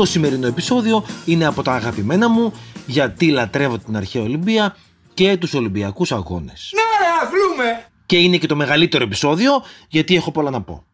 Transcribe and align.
Το 0.00 0.06
σημερινό 0.06 0.46
επεισόδιο 0.46 1.04
είναι 1.24 1.44
από 1.44 1.62
τα 1.62 1.72
αγαπημένα 1.72 2.28
μου 2.28 2.52
γιατί 2.86 3.30
λατρεύω 3.30 3.78
την 3.78 3.96
αρχαία 3.96 4.22
Ολυμπία 4.22 4.76
και 5.14 5.36
τους 5.36 5.54
Ολυμπιακούς 5.54 6.12
Αγώνες. 6.12 6.72
Ναι, 6.74 7.26
αθλούμε! 7.26 7.86
Και 8.06 8.16
είναι 8.16 8.36
και 8.36 8.46
το 8.46 8.56
μεγαλύτερο 8.56 9.04
επεισόδιο 9.04 9.62
γιατί 9.88 10.16
έχω 10.16 10.30
πολλά 10.30 10.50
να 10.50 10.62
πω. 10.62 10.84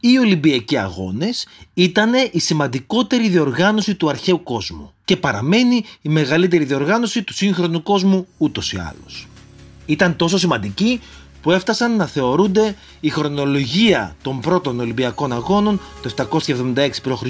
Οι 0.00 0.18
Ολυμπιακοί 0.18 0.76
Αγώνες 0.76 1.46
ήταν 1.74 2.12
η 2.32 2.38
σημαντικότερη 2.38 3.28
διοργάνωση 3.28 3.94
του 3.94 4.08
αρχαίου 4.08 4.42
κόσμου 4.42 4.92
και 5.04 5.16
παραμένει 5.16 5.84
η 6.02 6.08
μεγαλύτερη 6.08 6.64
διοργάνωση 6.64 7.22
του 7.22 7.34
σύγχρονου 7.34 7.82
κόσμου 7.82 8.26
ούτως 8.38 8.72
ή 8.72 8.76
άλλως. 8.76 9.28
Ήταν 9.86 10.16
τόσο 10.16 10.38
σημαντική 10.38 11.00
που 11.42 11.50
έφτασαν 11.50 11.96
να 11.96 12.06
θεωρούνται 12.06 12.76
η 13.00 13.08
χρονολογία 13.08 14.16
των 14.22 14.40
πρώτων 14.40 14.80
Ολυμπιακών 14.80 15.32
Αγώνων 15.32 15.80
το 16.02 16.28
776 16.30 16.90
π.Χ. 17.02 17.22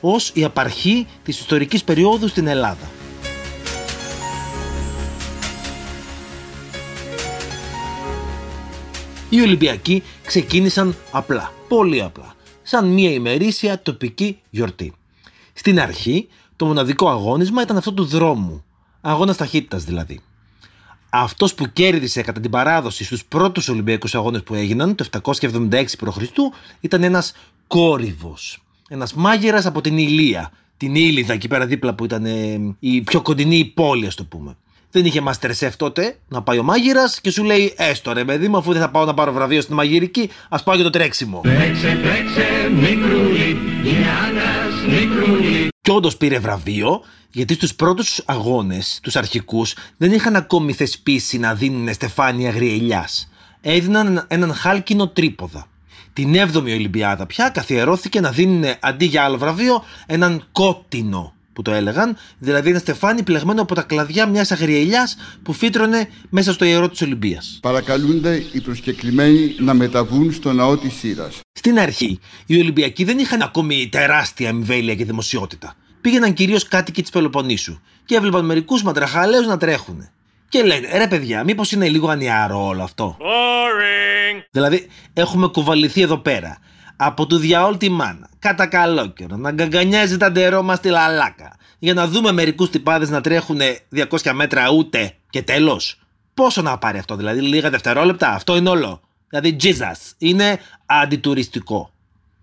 ως 0.00 0.30
η 0.34 0.44
απαρχή 0.44 1.06
της 1.22 1.38
ιστορικής 1.38 1.84
περίοδου 1.84 2.28
στην 2.28 2.46
Ελλάδα. 2.46 2.90
Οι 9.28 9.40
Ολυμπιακοί 9.40 10.02
ξεκίνησαν 10.26 10.96
απλά, 11.10 11.52
πολύ 11.68 12.02
απλά, 12.02 12.34
σαν 12.62 12.88
μια 12.88 13.10
ημερήσια 13.10 13.82
τοπική 13.82 14.40
γιορτή. 14.50 14.92
Στην 15.52 15.80
αρχή, 15.80 16.28
το 16.56 16.66
μοναδικό 16.66 17.08
αγώνισμα 17.08 17.62
ήταν 17.62 17.76
αυτό 17.76 17.92
του 17.92 18.04
δρόμου, 18.04 18.64
αγώνας 19.00 19.36
ταχύτητας 19.36 19.84
δηλαδή. 19.84 20.20
Αυτός 21.14 21.54
που 21.54 21.66
κέρδισε 21.72 22.22
κατά 22.22 22.40
την 22.40 22.50
παράδοση 22.50 23.04
στους 23.04 23.24
πρώτους 23.24 23.68
Ολυμπιακούς 23.68 24.14
Αγώνες 24.14 24.42
που 24.42 24.54
έγιναν, 24.54 24.94
το 24.94 25.06
776 25.22 25.84
π.Χ., 25.98 26.18
ήταν 26.80 27.02
ένας 27.02 27.34
κόρυβος. 27.66 28.62
Ένας 28.88 29.14
μάγειρας 29.14 29.66
από 29.66 29.80
την 29.80 29.98
Ηλία. 29.98 30.52
Την 30.76 30.94
Ήλιδα 30.94 31.32
εκεί 31.32 31.48
πέρα 31.48 31.66
δίπλα 31.66 31.94
που 31.94 32.04
ήταν 32.04 32.24
ε, 32.24 32.60
η 32.78 33.00
πιο 33.00 33.22
κοντινή 33.22 33.64
πόλη, 33.64 34.06
ας 34.06 34.14
το 34.14 34.24
πούμε. 34.24 34.56
Δεν 34.90 35.04
είχε 35.04 35.22
Masterchef 35.26 35.70
τότε 35.76 36.16
να 36.28 36.42
πάει 36.42 36.58
ο 36.58 36.62
μάγειρας 36.62 37.20
και 37.20 37.30
σου 37.30 37.44
λέει: 37.44 37.74
Έστω 37.76 38.12
ρε 38.12 38.24
παιδί 38.24 38.48
μου, 38.48 38.56
αφού 38.56 38.72
δεν 38.72 38.80
θα 38.80 38.90
πάω 38.90 39.04
να 39.04 39.14
πάρω 39.14 39.32
βραβείο 39.32 39.60
στην 39.60 39.74
μαγειρική, 39.74 40.30
ας 40.48 40.62
πάω 40.62 40.74
για 40.74 40.84
το 40.84 40.90
τρέξιμο. 40.90 41.40
Τρέξε, 41.42 42.00
τρέξε, 42.02 42.70
μικρούλι, 42.74 43.58
μικρούλι. 44.88 45.51
Και 45.84 45.90
όντως 45.90 46.16
πήρε 46.16 46.38
βραβείο, 46.38 47.00
γιατί 47.30 47.54
στους 47.54 47.74
πρώτους 47.74 48.22
αγώνες, 48.26 48.98
τους 49.02 49.16
αρχικούς, 49.16 49.74
δεν 49.96 50.12
είχαν 50.12 50.36
ακόμη 50.36 50.72
θεσπίσει 50.72 51.38
να 51.38 51.54
δίνουν 51.54 51.94
στεφάνια 51.94 52.50
γριελιάς. 52.50 53.30
Έδιναν 53.60 54.24
έναν 54.28 54.54
χάλκινο 54.54 55.08
τρίποδα. 55.08 55.66
Την 56.12 56.34
7η 56.34 56.56
Ολυμπιάδα 56.56 57.26
πια 57.26 57.48
καθιερώθηκε 57.48 58.20
να 58.20 58.30
δίνουν 58.30 58.64
αντί 58.80 59.04
για 59.04 59.24
άλλο 59.24 59.38
βραβείο 59.38 59.82
έναν 60.06 60.48
κότινο 60.52 61.34
που 61.52 61.62
το 61.62 61.72
έλεγαν, 61.72 62.16
δηλαδή 62.38 62.70
ένα 62.70 62.78
στεφάνι 62.78 63.22
πλεγμένο 63.22 63.62
από 63.62 63.74
τα 63.74 63.82
κλαδιά 63.82 64.26
μιας 64.26 64.52
αγριελιάς 64.52 65.16
που 65.42 65.52
φύτρωνε 65.52 66.08
μέσα 66.28 66.52
στο 66.52 66.64
ιερό 66.64 66.88
της 66.88 67.02
Ολυμπίας. 67.02 67.58
Παρακαλούνται 67.62 68.42
οι 68.52 68.60
προσκεκλημένοι 68.60 69.54
να 69.58 69.74
μεταβούν 69.74 70.32
στο 70.32 70.52
ναό 70.52 70.76
της 70.76 70.94
Σύρας. 70.94 71.40
Στην 71.52 71.78
αρχή, 71.78 72.18
οι 72.46 72.60
Ολυμπιακοί 72.60 73.04
δεν 73.04 73.18
είχαν 73.18 73.42
ακόμη 73.42 73.88
τεράστια 73.88 74.48
εμβέλεια 74.48 74.94
και 74.94 75.04
δημοσιότητα. 75.04 75.74
Πήγαιναν 76.00 76.32
κυρίως 76.32 76.68
κάτοικοι 76.68 77.02
της 77.02 77.10
Πελοποννήσου 77.10 77.80
και 78.04 78.14
έβλεπαν 78.14 78.44
μερικούς 78.44 78.82
μαντραχαλαίους 78.82 79.46
να 79.46 79.56
τρέχουν. 79.56 80.08
Και 80.48 80.62
λένε, 80.62 80.88
ρε 80.96 81.08
παιδιά, 81.08 81.44
μήπως 81.44 81.72
είναι 81.72 81.88
λίγο 81.88 82.08
ανιαρό 82.08 82.66
όλο 82.66 82.82
αυτό; 82.82 83.16
Boring. 83.20 84.42
Δηλαδή, 84.50 84.86
έχουμε 85.12 85.46
κουβαληθεί 85.46 86.00
εδώ 86.00 86.18
πέρα 86.18 86.58
από 87.06 87.26
του 87.26 87.36
διαόλ 87.36 87.76
τη 87.76 87.90
μάνα, 87.90 88.28
κατά 88.38 88.66
καλό 88.66 89.06
καιρό, 89.06 89.36
να 89.36 89.50
γκαγκανιάζει 89.50 90.16
τα 90.16 90.30
ντερό 90.30 90.62
μας 90.62 90.78
στη 90.78 90.88
λαλάκα, 90.88 91.56
για 91.78 91.94
να 91.94 92.08
δούμε 92.08 92.32
μερικούς 92.32 92.70
τυπάδες 92.70 93.10
να 93.10 93.20
τρέχουν 93.20 93.60
200 93.94 94.32
μέτρα 94.32 94.70
ούτε 94.70 95.14
και 95.30 95.42
τέλος. 95.42 96.00
Πόσο 96.34 96.62
να 96.62 96.78
πάρει 96.78 96.98
αυτό, 96.98 97.16
δηλαδή, 97.16 97.40
λίγα 97.40 97.70
δευτερόλεπτα, 97.70 98.28
αυτό 98.28 98.56
είναι 98.56 98.68
όλο. 98.68 99.00
Δηλαδή, 99.28 99.56
Jesus, 99.62 100.12
είναι 100.18 100.60
αντιτουριστικό. 100.86 101.92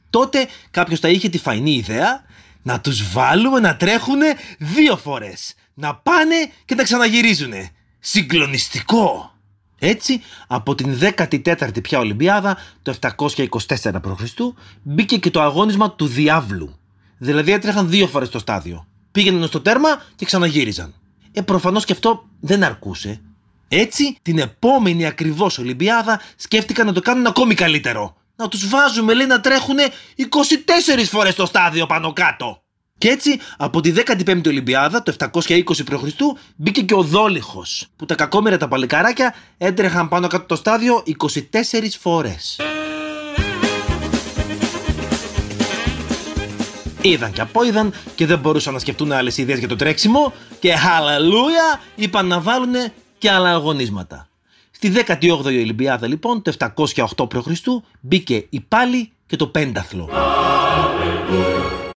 Τότε 0.09 0.47
κάποιος 0.71 0.99
θα 0.99 1.09
είχε 1.09 1.29
τη 1.29 1.37
φαϊνή 1.37 1.71
ιδέα 1.71 2.23
να 2.61 2.81
τους 2.81 3.11
βάλουμε 3.11 3.59
να 3.59 3.75
τρέχουν 3.75 4.19
δύο 4.57 4.97
φορές. 4.97 5.55
Να 5.73 5.95
πάνε 5.95 6.35
και 6.65 6.75
να 6.75 6.83
ξαναγυρίζουν. 6.83 7.53
Συγκλονιστικό! 7.99 9.33
Έτσι, 9.79 10.21
από 10.47 10.75
την 10.75 10.99
14η 11.17 11.81
πια 11.81 11.99
Ολυμπιάδα, 11.99 12.57
το 12.81 12.95
724 13.17 13.57
π.Χ., 14.01 14.23
μπήκε 14.81 15.17
και 15.17 15.31
το 15.31 15.41
αγώνισμα 15.41 15.91
του 15.91 16.07
Διάβλου. 16.07 16.79
Δηλαδή 17.17 17.51
έτρεχαν 17.51 17.89
δύο 17.89 18.07
φορές 18.07 18.29
το 18.29 18.39
στάδιο. 18.39 18.87
Πήγαιναν 19.11 19.47
στο 19.47 19.61
τέρμα 19.61 20.01
και 20.15 20.25
ξαναγύριζαν. 20.25 20.93
Ε, 21.31 21.41
προφανώς 21.41 21.85
και 21.85 21.93
αυτό 21.93 22.23
δεν 22.39 22.63
αρκούσε. 22.63 23.21
Έτσι, 23.67 24.17
την 24.21 24.39
επόμενη 24.39 25.05
ακριβώς 25.05 25.57
Ολυμπιάδα 25.57 26.21
σκέφτηκαν 26.35 26.85
να 26.85 26.93
το 26.93 27.01
κάνουν 27.01 27.25
ακόμη 27.25 27.53
καλύτερο. 27.53 28.15
Να 28.35 28.47
τους 28.47 28.67
βάζουμε, 28.69 29.13
λέει, 29.13 29.27
να 29.27 29.41
τρέχουν 29.41 29.77
24 30.15 31.03
φορές 31.03 31.35
το 31.35 31.45
στάδιο 31.45 31.85
πάνω 31.85 32.13
κάτω. 32.13 32.63
Και 32.99 33.09
έτσι, 33.09 33.39
από 33.57 33.81
τη 33.81 33.93
15η 33.95 34.47
Ολυμπιάδα, 34.47 35.03
το 35.03 35.15
720 35.19 35.61
π.Χ., 35.63 36.03
μπήκε 36.55 36.81
και 36.81 36.93
ο 36.93 37.03
Δόλυχο, 37.03 37.63
που 37.95 38.05
τα 38.05 38.15
κακόμοιρα 38.15 38.57
τα 38.57 38.67
παλικαράκια 38.67 39.35
έτρεχαν 39.57 40.09
πάνω 40.09 40.27
κάτω 40.27 40.45
το 40.45 40.55
στάδιο 40.55 41.03
24 41.21 41.35
φορές. 41.99 42.59
Είδαν 47.01 47.31
και 47.31 47.41
απόειδαν 47.41 47.93
και 48.15 48.25
δεν 48.25 48.39
μπορούσαν 48.39 48.73
να 48.73 48.79
σκεφτούν 48.79 49.11
άλλες 49.11 49.37
ιδέες 49.37 49.59
για 49.59 49.67
το 49.67 49.75
τρέξιμο 49.75 50.33
και 50.59 50.75
χαλαλούια 50.75 51.81
είπαν 51.95 52.27
να 52.27 52.39
βάλουν 52.39 52.73
και 53.17 53.31
άλλα 53.31 53.49
αγωνίσματα. 53.49 54.27
Στη 54.71 54.91
18η 55.07 55.45
Ολυμπιάδα 55.45 56.07
λοιπόν, 56.07 56.41
το 56.41 56.53
708 56.75 57.29
π.Χ., 57.29 57.47
μπήκε 57.99 58.45
η 58.49 58.59
πάλι 58.59 59.11
και 59.27 59.35
το 59.35 59.47
πένταθλο. 59.47 60.09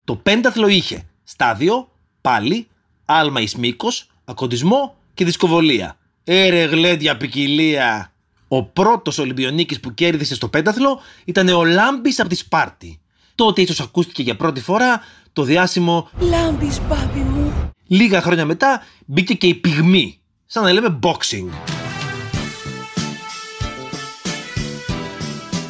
Το 0.04 0.16
πένταθλο 0.16 0.68
είχε 0.68 1.06
στάδιο, 1.24 1.90
πάλι, 2.20 2.68
άλμα 3.04 3.40
εις 3.40 3.56
μήκος, 3.56 4.06
ακοντισμό 4.24 4.96
και 5.14 5.24
δισκοβολία. 5.24 5.96
Έρε 6.24 6.64
γλέντια 6.64 7.16
ποικιλία. 7.16 8.12
Ο 8.48 8.62
πρώτος 8.64 9.18
Ολυμπιονίκης 9.18 9.80
που 9.80 9.94
κέρδισε 9.94 10.34
στο 10.34 10.48
πένταθλο 10.48 11.00
ήταν 11.24 11.48
ο 11.48 11.64
Λάμπης 11.64 12.20
από 12.20 12.28
τη 12.28 12.34
Σπάρτη. 12.34 13.00
Τότε 13.34 13.60
ίσως 13.60 13.80
ακούστηκε 13.80 14.22
για 14.22 14.36
πρώτη 14.36 14.60
φορά 14.60 15.00
το 15.32 15.42
διάσημο 15.42 16.08
Λάμπης, 16.18 16.80
μπάμπι 16.80 17.20
μου. 17.20 17.70
Λίγα 17.86 18.20
χρόνια 18.20 18.44
μετά 18.44 18.82
μπήκε 19.06 19.34
και 19.34 19.46
η 19.46 19.54
πυγμή, 19.54 20.20
σαν 20.46 20.62
να 20.62 20.72
λέμε 20.72 20.98
boxing. 21.02 21.48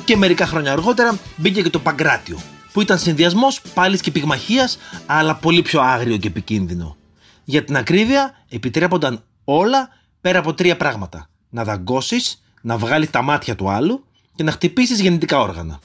Και 0.05 0.17
μερικά 0.17 0.47
χρόνια 0.47 0.73
αργότερα 0.73 1.19
μπήκε 1.37 1.63
και 1.63 1.71
το 1.71 1.79
Παγκράτιο, 1.79 2.39
που 2.73 2.81
ήταν 2.81 2.99
συνδυασμός 2.99 3.61
πάλι 3.75 4.01
και 4.01 4.11
πυγμαχίας, 4.11 4.79
αλλά 5.07 5.35
πολύ 5.35 5.63
πιο 5.63 5.81
άγριο 5.81 6.17
και 6.17 6.29
επικίνδυνο. 6.29 6.97
Για 7.45 7.65
την 7.65 7.77
ακρίβεια, 7.77 8.45
επιτρέπονταν 8.49 9.25
όλα 9.45 9.89
πέρα 10.21 10.39
από 10.39 10.55
τρία 10.55 10.77
πράγματα. 10.77 11.29
Να 11.49 11.65
δαγκώσεις, 11.65 12.43
να 12.63 12.77
βγάλεις 12.77 13.11
τα 13.11 13.23
μάτια 13.23 13.55
του 13.55 13.71
άλλου 13.71 14.05
και 14.35 14.43
να 14.43 14.51
χτυπήσεις 14.51 15.01
γεννητικά 15.01 15.41
όργανα. 15.41 15.81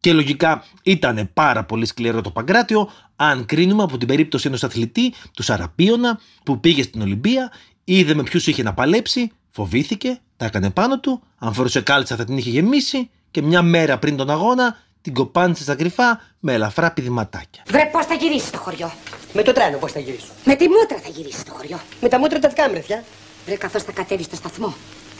Και 0.00 0.12
λογικά 0.12 0.64
ήταν 0.82 1.30
πάρα 1.34 1.64
πολύ 1.64 1.86
σκληρό 1.86 2.20
το 2.20 2.30
Παγκράτιο, 2.30 2.90
αν 3.16 3.44
κρίνουμε 3.44 3.82
από 3.82 3.98
την 3.98 4.08
περίπτωση 4.08 4.46
ενός 4.46 4.64
αθλητή, 4.64 5.14
του 5.34 5.42
Σαραπίωνα, 5.42 6.20
που 6.44 6.60
πήγε 6.60 6.82
στην 6.82 7.00
Ολυμπία, 7.00 7.52
είδε 7.84 8.14
με 8.14 8.22
ποιους 8.22 8.46
είχε 8.46 8.62
να 8.62 8.74
παλέψει, 8.74 9.30
φοβήθηκε, 9.50 10.20
τα 10.36 10.44
έκανε 10.44 10.70
πάνω 10.70 11.00
του, 11.00 11.22
αν 11.38 11.52
φορούσε 11.52 11.80
κάλτσα 11.80 12.16
θα 12.16 12.24
την 12.24 12.36
είχε 12.36 12.50
γεμίσει 12.50 13.10
και 13.30 13.42
μια 13.42 13.62
μέρα 13.62 13.98
πριν 13.98 14.16
τον 14.16 14.30
αγώνα 14.30 14.76
την 15.00 15.14
κοπάνισε 15.14 15.62
στα 15.62 15.74
κρυφά 15.74 16.20
με 16.38 16.52
ελαφρά 16.52 16.92
πηδηματάκια. 16.92 17.62
Βρε, 17.66 17.88
πώς 17.92 18.06
θα 18.06 18.14
γυρίσει 18.14 18.46
στο 18.46 18.58
χωριό; 18.58 18.92
Με 19.32 19.42
το 19.42 19.52
τρένο 19.52 19.78
πώς 19.78 19.92
θα 19.92 19.98
γυρίσω; 19.98 20.26
Με 20.44 20.54
τη 20.54 20.68
μούτρα 20.68 20.98
θα 21.02 21.08
γυρίσει 21.08 21.38
στο 21.38 21.52
χωριό. 21.52 21.80
Με 22.00 22.08
τα 22.08 22.18
μούτρα 22.18 22.38
τα 22.38 22.48
δικά 22.48 22.68
μου, 22.68 22.74
ρε, 22.74 22.80
θιά. 22.80 23.04
Βρε, 23.46 23.56
καθώς 23.56 23.82
θα 23.82 23.92
κατέβεις 23.92 24.26
στο 24.26 24.36
σταθμό. 24.36 24.74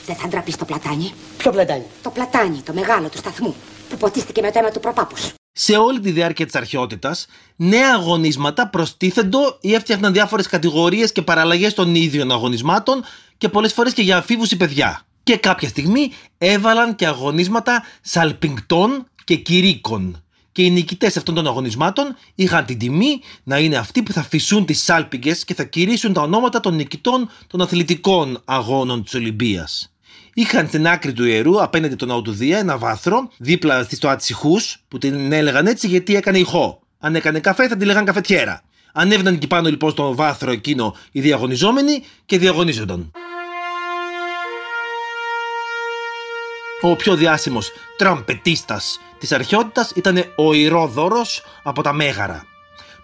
Δεν 0.05 0.15
θα 0.15 0.27
ντραπείς 0.27 0.55
το 0.55 0.65
πλατάνι; 0.65 1.13
Ποιο 1.37 1.51
πλατάνι; 1.51 1.85
Το 2.01 2.09
πλατάνι, 2.09 2.61
το 2.61 2.73
μεγάλο 2.73 3.09
του 3.09 3.17
σταθμού. 3.17 3.55
Που 3.89 3.97
ποτίστηκε 3.97 4.41
με 4.41 4.51
το 4.51 4.59
αίμα 4.59 4.71
του 4.71 4.79
προπάπους. 4.79 5.19
σου. 5.19 5.33
Σε 5.51 5.77
όλη 5.77 5.99
τη 5.99 6.11
διάρκεια 6.11 6.45
της 6.45 6.55
αρχαιότητας, 6.55 7.25
νέα 7.55 7.93
αγωνίσματα 7.93 8.67
προστίθεντο 8.67 9.57
ή 9.61 9.73
έφτιαχναν 9.73 10.13
διάφορες 10.13 10.47
κατηγορίες 10.47 11.11
και 11.11 11.21
παραλλαγές 11.21 11.73
των 11.73 11.95
ίδιων 11.95 12.31
αγωνισμάτων 12.31 13.03
και 13.37 13.49
πολλές 13.49 13.73
φορές 13.73 13.93
και 13.93 14.01
για 14.01 14.17
αφήβου 14.17 14.45
ή 14.49 14.55
παιδιά. 14.55 15.01
Και 15.23 15.37
κάποια 15.37 15.67
στιγμή 15.67 16.11
έβαλαν 16.37 16.95
και 16.95 17.07
αγωνίσματα 17.07 17.83
σαλπιγκτών 18.01 19.08
και 19.29 19.35
κηρύκων. 19.35 20.23
Και 20.51 20.63
οι 20.63 20.69
νικητές 20.69 21.17
αυτών 21.17 21.35
των 21.35 21.47
αγωνισμάτων 21.47 22.15
είχαν 22.35 22.65
την 22.65 22.77
τιμή 22.77 23.19
να 23.43 23.57
είναι 23.59 23.77
αυτοί 23.77 24.03
που 24.03 24.11
θα 24.11 24.23
φυσούν 24.23 24.65
τις 24.65 24.83
σάλπιγγες 24.83 25.45
και 25.45 25.53
θα 25.53 25.63
κηρύσουν 25.63 26.13
τα 26.13 26.21
ονόματα 26.21 26.59
των 26.59 26.75
νικητών 26.75 27.29
των 27.47 27.61
αθλητικών 27.61 28.41
αγώνων 28.45 29.03
της 29.03 29.13
Ολυμπίας. 29.13 29.93
Είχαν 30.33 30.67
στην 30.67 30.87
άκρη 30.87 31.13
του 31.13 31.25
ιερού, 31.25 31.61
απέναντι 31.61 31.95
τον 31.95 32.07
ναό 32.07 32.21
του 32.21 32.31
Δία, 32.31 32.57
ένα 32.57 32.77
βάθρο, 32.77 33.29
δίπλα 33.37 33.83
στη 33.83 33.95
στοά 33.95 34.15
τη 34.15 34.33
που 34.87 34.97
την 34.97 35.31
έλεγαν 35.31 35.67
έτσι 35.67 35.87
γιατί 35.87 36.15
έκανε 36.15 36.37
ηχό. 36.37 36.79
Αν 36.99 37.15
έκανε 37.15 37.39
καφέ, 37.39 37.67
θα 37.67 37.77
τη 37.77 37.85
λέγαν 37.85 38.05
καφετιέρα. 38.05 38.61
Ανέβαιναν 38.93 39.33
εκεί 39.33 39.47
πάνω 39.47 39.69
λοιπόν 39.69 39.91
στο 39.91 40.15
βάθρο 40.15 40.51
εκείνο 40.51 40.95
οι 41.11 41.21
διαγωνιζόμενοι 41.21 42.03
και 42.25 42.37
διαγωνίζονταν. 42.37 43.11
Ο 46.81 46.95
πιο 46.95 47.15
διάσημος 47.15 47.71
τραμπετίστας 47.97 48.99
της 49.17 49.31
αρχαιότητας 49.31 49.91
ήταν 49.95 50.23
ο 50.35 50.53
Ηρόδωρος 50.53 51.43
από 51.63 51.81
τα 51.81 51.93
Μέγαρα 51.93 52.43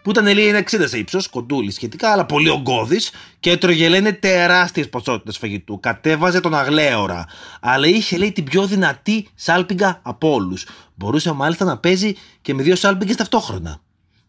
που 0.05 0.11
ήταν 0.11 0.33
λέει 0.33 0.47
ένα 0.47 0.59
60 0.59 0.87
σε 0.87 0.97
ύψος, 0.97 1.27
κοντούλη 1.27 1.71
σχετικά, 1.71 2.11
αλλά 2.11 2.25
πολύ 2.25 2.49
ογκώδης 2.49 3.11
και 3.39 3.49
έτρωγε 3.49 3.89
λένε 3.89 4.13
τεράστιες 4.13 4.89
ποσότητες 4.89 5.37
φαγητού. 5.37 5.79
Κατέβαζε 5.79 6.39
τον 6.39 6.55
αγλέωρα. 6.55 7.25
Αλλά 7.61 7.87
είχε 7.87 8.17
λέει 8.17 8.31
την 8.31 8.43
πιο 8.43 8.67
δυνατή 8.67 9.27
σάλπιγγα 9.35 9.99
από 10.03 10.33
όλους. 10.33 10.67
Μπορούσε 10.95 11.31
μάλιστα 11.31 11.65
να 11.65 11.77
παίζει 11.77 12.15
και 12.41 12.53
με 12.53 12.63
δύο 12.63 12.75
σάλπιγγες 12.75 13.15
ταυτόχρονα. 13.15 13.81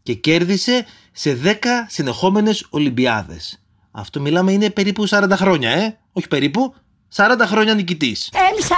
Και 0.02 0.14
κέρδισε 0.14 0.86
σε 1.12 1.38
10 1.44 1.86
συνεχόμενες 1.88 2.66
Ολυμπιάδες. 2.70 3.62
Αυτό 3.90 4.20
μιλάμε 4.20 4.52
είναι 4.52 4.70
περίπου 4.70 5.08
40 5.08 5.28
χρόνια, 5.32 5.70
ε; 5.70 5.98
Όχι 6.12 6.28
περίπου, 6.28 6.74
40 7.14 7.26
χρόνια 7.46 7.74
νικητής. 7.74 8.30
Εμ 8.32 8.66
40 8.68 8.72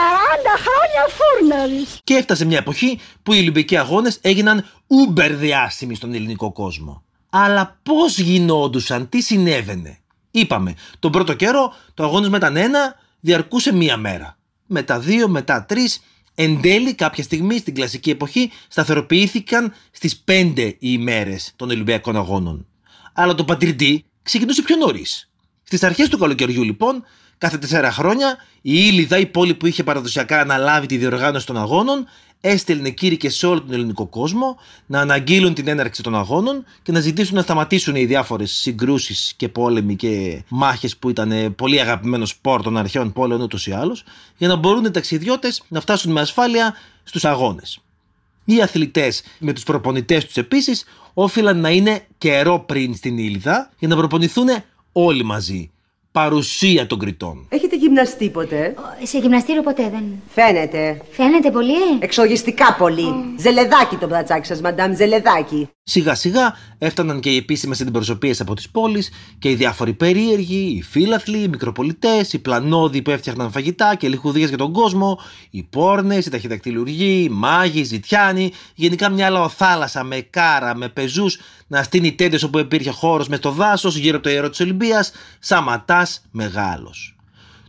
χρόνια 0.65 1.07
φούρναρη. 1.09 1.87
Και 2.05 2.15
έφτασε 2.15 2.45
μια 2.45 2.59
εποχή 2.59 3.01
που 3.23 3.33
οι 3.33 3.39
Ολυμπιακοί 3.39 3.77
αγώνες 3.77 4.19
έγιναν 4.21 4.65
ούμπερ 4.87 5.35
διάσημοι 5.35 5.95
στον 5.95 6.15
ελληνικό 6.15 6.53
κόσμο. 6.53 7.03
Αλλά 7.31 7.79
πώς 7.83 8.19
γινόντουσαν, 8.19 9.09
τι 9.09 9.23
συνέβαινε. 9.23 9.99
Είπαμε, 10.31 10.75
τον 10.99 11.11
πρώτο 11.11 11.35
καιρό 11.35 11.75
το 11.95 12.05
αγώνισμα 12.05 12.37
ήταν 12.37 12.57
ένα, 12.57 12.95
διαρκούσε 13.21 13.73
μία 13.73 13.97
μέρα. 13.97 14.39
Μετά 14.67 14.99
δύο, 14.99 15.29
μετά 15.29 15.65
τρεις, 15.65 16.01
εν 16.35 16.61
τέλει 16.61 16.95
κάποια 16.95 17.25
στιγμή 17.25 17.59
στην 17.59 17.75
κλασική 17.75 18.11
εποχή 18.11 18.51
σταθεροποιήθηκαν 18.69 19.73
στις 19.91 20.17
πέντε 20.17 20.63
οι 20.63 20.77
ημέρες 20.79 21.53
των 21.57 21.71
Ολυμπιακών 21.71 22.17
Αγώνων. 22.17 22.67
Αλλά 23.13 23.35
το 23.35 23.45
πατριντή 23.45 24.05
ξεκινούσε 24.23 24.63
πιο 24.63 24.77
νωρίς. 24.77 25.31
Στις 25.63 25.83
αρχές 25.83 26.09
του 26.09 26.19
καλοκαιριού 26.19 26.63
λοιπόν 26.63 27.05
Κάθε 27.39 27.59
τέσσερα 27.59 27.93
χρόνια 27.93 28.37
η 28.63 28.73
Ήλιδα, 28.75 29.19
η 29.19 29.27
πόλη 29.27 29.55
που 29.55 29.67
είχε 29.67 29.85
παραδοσιακά 29.85 30.41
αναλάβει 30.41 30.87
τη 30.87 30.97
διοργάνωση 30.97 31.47
των 31.47 31.57
αγώνων, 31.57 32.07
έστελνε 32.41 32.91
κήρυκε 32.91 33.31
σε 33.31 33.47
όλο 33.47 33.61
τον 33.61 33.73
ελληνικό 33.73 34.07
κόσμο 34.07 34.59
να 34.87 35.01
αναγγείλουν 35.01 35.55
την 35.55 35.69
έναρξη 35.69 36.03
των 36.03 36.17
αγώνων 36.17 36.65
και 36.83 36.93
να 36.93 37.01
ζητήσουν 37.01 37.35
να 37.35 37.43
σταματήσουν 37.43 37.97
οι 37.97 38.05
διάφορες 38.05 38.51
συγκρούσεις 38.51 39.33
και 39.37 39.49
πόλεμοι 39.49 39.97
και 39.97 40.43
μάχες 40.49 40.97
που 40.97 41.11
ήταν 41.11 41.55
πολύ 41.55 41.81
αγαπημένο 41.81 42.27
σπορ 42.27 42.63
των 42.63 42.77
αρχαίων 42.77 43.13
πόλεων 43.13 43.41
ούτως 43.41 43.67
ή 43.67 43.73
άλλως, 43.73 44.05
για 44.37 44.49
να 44.49 44.57
μπορούν 44.57 44.85
οι 44.85 44.91
ταξιδιώτες 44.91 45.63
να 45.69 45.81
φτάσουν 45.81 46.13
με 46.13 46.21
ασφάλεια 46.21 46.75
στους 47.03 47.25
αγώνες. 47.25 47.81
Οι 48.45 48.63
αθλητές 48.63 49.23
με 49.39 49.53
τους 49.53 49.63
προπονητές 49.63 50.25
τους 50.25 50.37
επίσης 50.37 50.85
όφυλαν 51.15 51.61
να 51.61 51.71
είναι 51.71 52.07
καιρό 52.19 52.59
πριν 52.59 52.95
στην 52.95 53.19
Ήλιδα 53.19 53.71
για 53.79 53.89
να 53.89 53.97
προπονηθούν 53.97 54.49
όλοι 54.93 55.25
μαζί 55.25 55.71
παρουσία 56.13 56.87
των 56.87 56.99
κριτών. 56.99 57.47
Έχετε 57.49 57.77
γυμναστεί 57.77 58.31
ποτέ; 58.31 58.75
Σε 59.03 59.19
γυμναστήριο 59.19 59.63
ποτέ 59.63 59.89
δεν. 59.91 60.05
Φαίνεται. 60.29 61.01
Φαίνεται 61.11 61.51
πολύ, 61.51 61.73
ε. 61.73 61.99
Εξογιστικά 62.05 62.75
πολύ. 62.79 63.09
Ζελεδάκι 63.37 63.97
το 63.97 64.07
μπρατσάκι 64.07 64.47
σας, 64.47 64.61
μαντάμ, 64.61 64.95
ζελεδάκι. 64.95 65.69
Σιγά 65.91 66.15
σιγά 66.15 66.57
έφταναν 66.79 67.21
και 67.21 67.31
οι 67.31 67.37
επίσημες 67.37 67.81
αντιπροσωπείες 67.81 68.41
από 68.41 68.55
τις 68.55 68.69
πόλεις 68.69 69.11
και 69.39 69.51
οι 69.51 69.55
διάφοροι 69.55 69.93
περίεργοι, 69.93 70.75
οι 70.77 70.83
φύλαθλοι, 70.83 71.39
οι 71.39 71.49
μικροπολιτές, 71.49 72.33
οι 72.33 72.39
πλανόδοι 72.39 73.03
που 73.03 73.11
έφτιαχναν 73.11 73.51
φαγητά 73.51 73.95
και 73.95 74.09
λιχουδίες 74.09 74.49
για 74.49 74.59
τον 74.59 74.73
κόσμο, 74.73 75.21
οι 75.51 75.63
πόρνες, 75.63 76.27
οι 76.27 76.31
ταχυδακτηλουργοί, 76.31 77.23
οι 77.23 77.29
μάγοι, 77.29 77.81
οι 77.81 77.85
ζητιάνοι, 77.85 78.53
γενικά 78.75 79.09
μια 79.09 79.31
λαοθάλασσα 79.31 80.05
με 80.05 80.21
κάρα, 80.21 80.77
με 80.77 80.89
πεζούς 80.89 81.39
να 81.67 81.83
στείνει 81.83 82.15
τέντες 82.15 82.43
όπου 82.43 82.59
υπήρχε 82.59 82.91
χώρος 82.91 83.29
μες 83.29 83.39
στο 83.39 83.51
δάσος 83.51 83.97
γύρω 83.97 84.17
από 84.17 84.25
το 84.25 84.33
ιερό 84.33 84.51
της 84.51 84.61
Ολυμπίας, 84.61 85.13
σαματά 85.39 86.07
μεγάλος. 86.31 87.17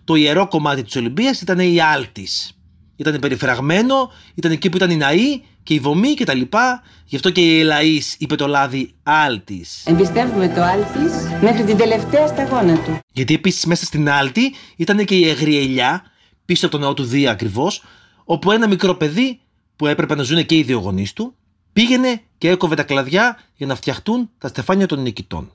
Το 0.04 0.16
ιερό 0.16 0.48
κομμάτι 0.48 0.83
της 0.83 0.95
Ολυμπίας 0.95 1.42
ήταν 1.42 1.60
η 1.60 1.81
Άλτης. 1.81 2.54
Ήταν 2.95 3.19
περιφραγμένο, 3.19 4.12
ήταν 4.36 4.51
εκεί 4.51 4.69
που 4.69 4.77
ήταν 4.77 4.89
οι 4.89 4.95
ναοί 4.95 5.42
και 5.69 5.75
η 5.75 5.80
βομή 5.80 6.13
και 6.13 6.25
τα 6.25 6.33
λοιπά. 6.33 6.83
Γι' 7.06 7.16
αυτό 7.16 7.30
και 7.30 7.42
η 7.42 7.60
Ελαής 7.60 8.16
είπε 8.19 8.36
το 8.36 8.48
λάδι 8.48 8.94
Άλτης. 9.04 9.86
Εμπιστεύουμε 9.86 10.48
το 10.48 10.63
Άλτης 10.63 11.13
μέχρι 11.42 11.63
την 11.63 11.77
τελευταία 11.77 12.27
σταγόνα 12.27 12.83
του. 12.83 13.00
Γιατί 13.13 13.33
επίσης 13.33 13.66
μέσα 13.66 13.86
στην 13.86 14.10
Άλτη 14.10 14.54
ήταν 14.75 15.06
και 15.06 15.16
η 15.16 15.27
Εγριελιά, 15.27 16.04
πίσω 16.45 16.66
από 16.66 16.77
το 16.77 16.81
ναό 16.81 16.94
του 16.94 17.04
Δία 17.04 17.31
ακριβώς, 17.31 17.83
όπου 18.24 18.51
ένα 18.51 18.68
μικρό 18.68 18.95
παιδί 18.95 19.39
που 19.75 19.88
έπρεπε 19.88 20.16
να 20.16 20.24
ζουν 20.24 20.45
και 20.45 20.56
οι 20.56 20.63
δύο 20.63 20.80
γονείς 20.80 21.13
του, 21.13 21.36
πήγαινε 21.74 22.21
και 22.38 22.50
έκοβε 22.50 22.75
τα 22.75 22.83
κλαδιά 22.83 23.39
για 23.56 23.68
να 23.68 23.75
φτιαχτούν 23.75 24.30
τα 24.38 24.48
στεφάνια 24.48 24.86
των 24.86 25.01
νικητών. 25.01 25.51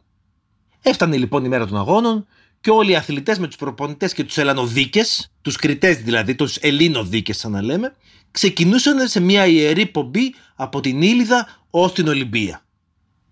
Έφτανε 0.82 1.16
λοιπόν 1.16 1.44
η 1.44 1.48
μέρα 1.48 1.66
των 1.66 1.76
αγώνων 1.76 2.26
και 2.60 2.70
όλοι 2.70 2.90
οι 2.90 2.96
αθλητές 2.96 3.38
με 3.38 3.46
τους 3.46 3.56
προπονητές 3.56 4.12
και 4.12 4.24
τους 4.24 4.38
Ελλανοδίκες, 4.38 5.32
τους 5.42 5.56
κριτέ 5.56 5.92
δηλαδή, 5.92 6.34
τους 6.34 6.56
Ελλήνοδίκες 6.56 7.38
σαν 7.38 7.50
να 7.50 7.62
λέμε, 7.62 7.94
ξεκινούσαν 8.34 9.08
σε 9.08 9.20
μια 9.20 9.46
ιερή 9.46 9.86
πομπή 9.86 10.34
από 10.54 10.80
την 10.80 11.02
Ήλιδα 11.02 11.48
ως 11.70 11.92
την 11.92 12.08
Ολυμπία. 12.08 12.62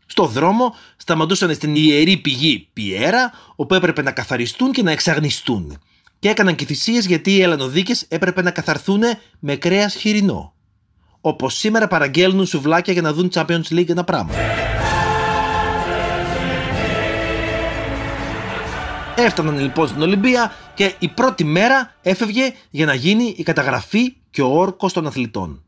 Στο 0.06 0.26
δρόμο 0.26 0.74
σταματούσαν 0.96 1.54
στην 1.54 1.74
ιερή 1.74 2.16
πηγή 2.16 2.68
Πιέρα, 2.72 3.32
όπου 3.56 3.74
έπρεπε 3.74 4.02
να 4.02 4.10
καθαριστούν 4.10 4.72
και 4.72 4.82
να 4.82 4.90
εξαγνιστούν. 4.90 5.78
Και 6.18 6.28
έκαναν 6.28 6.54
και 6.54 6.64
θυσίες 6.64 7.06
γιατί 7.06 7.30
οι 7.32 7.42
Ελλανοδίκες 7.42 8.04
έπρεπε 8.08 8.42
να 8.42 8.50
καθαρθούν 8.50 9.02
με 9.38 9.56
κρέας 9.56 9.94
χοιρινό. 9.94 10.54
Όπως 11.20 11.54
σήμερα 11.54 11.88
παραγγέλνουν 11.88 12.46
σουβλάκια 12.46 12.92
για 12.92 13.02
να 13.02 13.12
δουν 13.12 13.30
Champions 13.34 13.68
League 13.70 13.88
ένα 13.88 14.04
πράγμα. 14.04 14.34
Έφταναν 19.16 19.58
λοιπόν 19.58 19.88
στην 19.88 20.02
Ολυμπία 20.02 20.52
και 20.74 20.94
η 20.98 21.08
πρώτη 21.08 21.44
μέρα 21.44 21.94
έφευγε 22.02 22.54
για 22.70 22.86
να 22.86 22.94
γίνει 22.94 23.34
η 23.36 23.42
καταγραφή 23.42 24.16
και 24.30 24.42
ο 24.42 24.58
όρκος 24.58 24.92
των 24.92 25.06
αθλητών. 25.06 25.62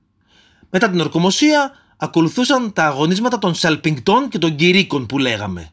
Μετά 0.71 0.91
την 0.91 1.01
ορκομοσία 1.01 1.71
ακολουθούσαν 1.97 2.73
τα 2.73 2.85
αγωνίσματα 2.85 3.39
των 3.39 3.55
σαλπιγκτών 3.55 4.29
και 4.29 4.39
των 4.39 4.55
κηρύκων 4.55 5.07
που 5.07 5.19
λέγαμε. 5.19 5.71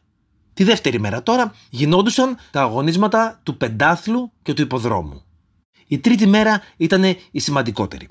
Τη 0.54 0.64
δεύτερη 0.64 1.00
μέρα 1.00 1.22
τώρα 1.22 1.54
γινόντουσαν 1.70 2.36
τα 2.50 2.60
αγωνίσματα 2.60 3.40
του 3.42 3.56
πεντάθλου 3.56 4.32
και 4.42 4.54
του 4.54 4.62
υποδρόμου. 4.62 5.22
Η 5.86 5.98
τρίτη 5.98 6.26
μέρα 6.26 6.62
ήταν 6.76 7.04
η 7.30 7.40
σημαντικότερη. 7.40 8.08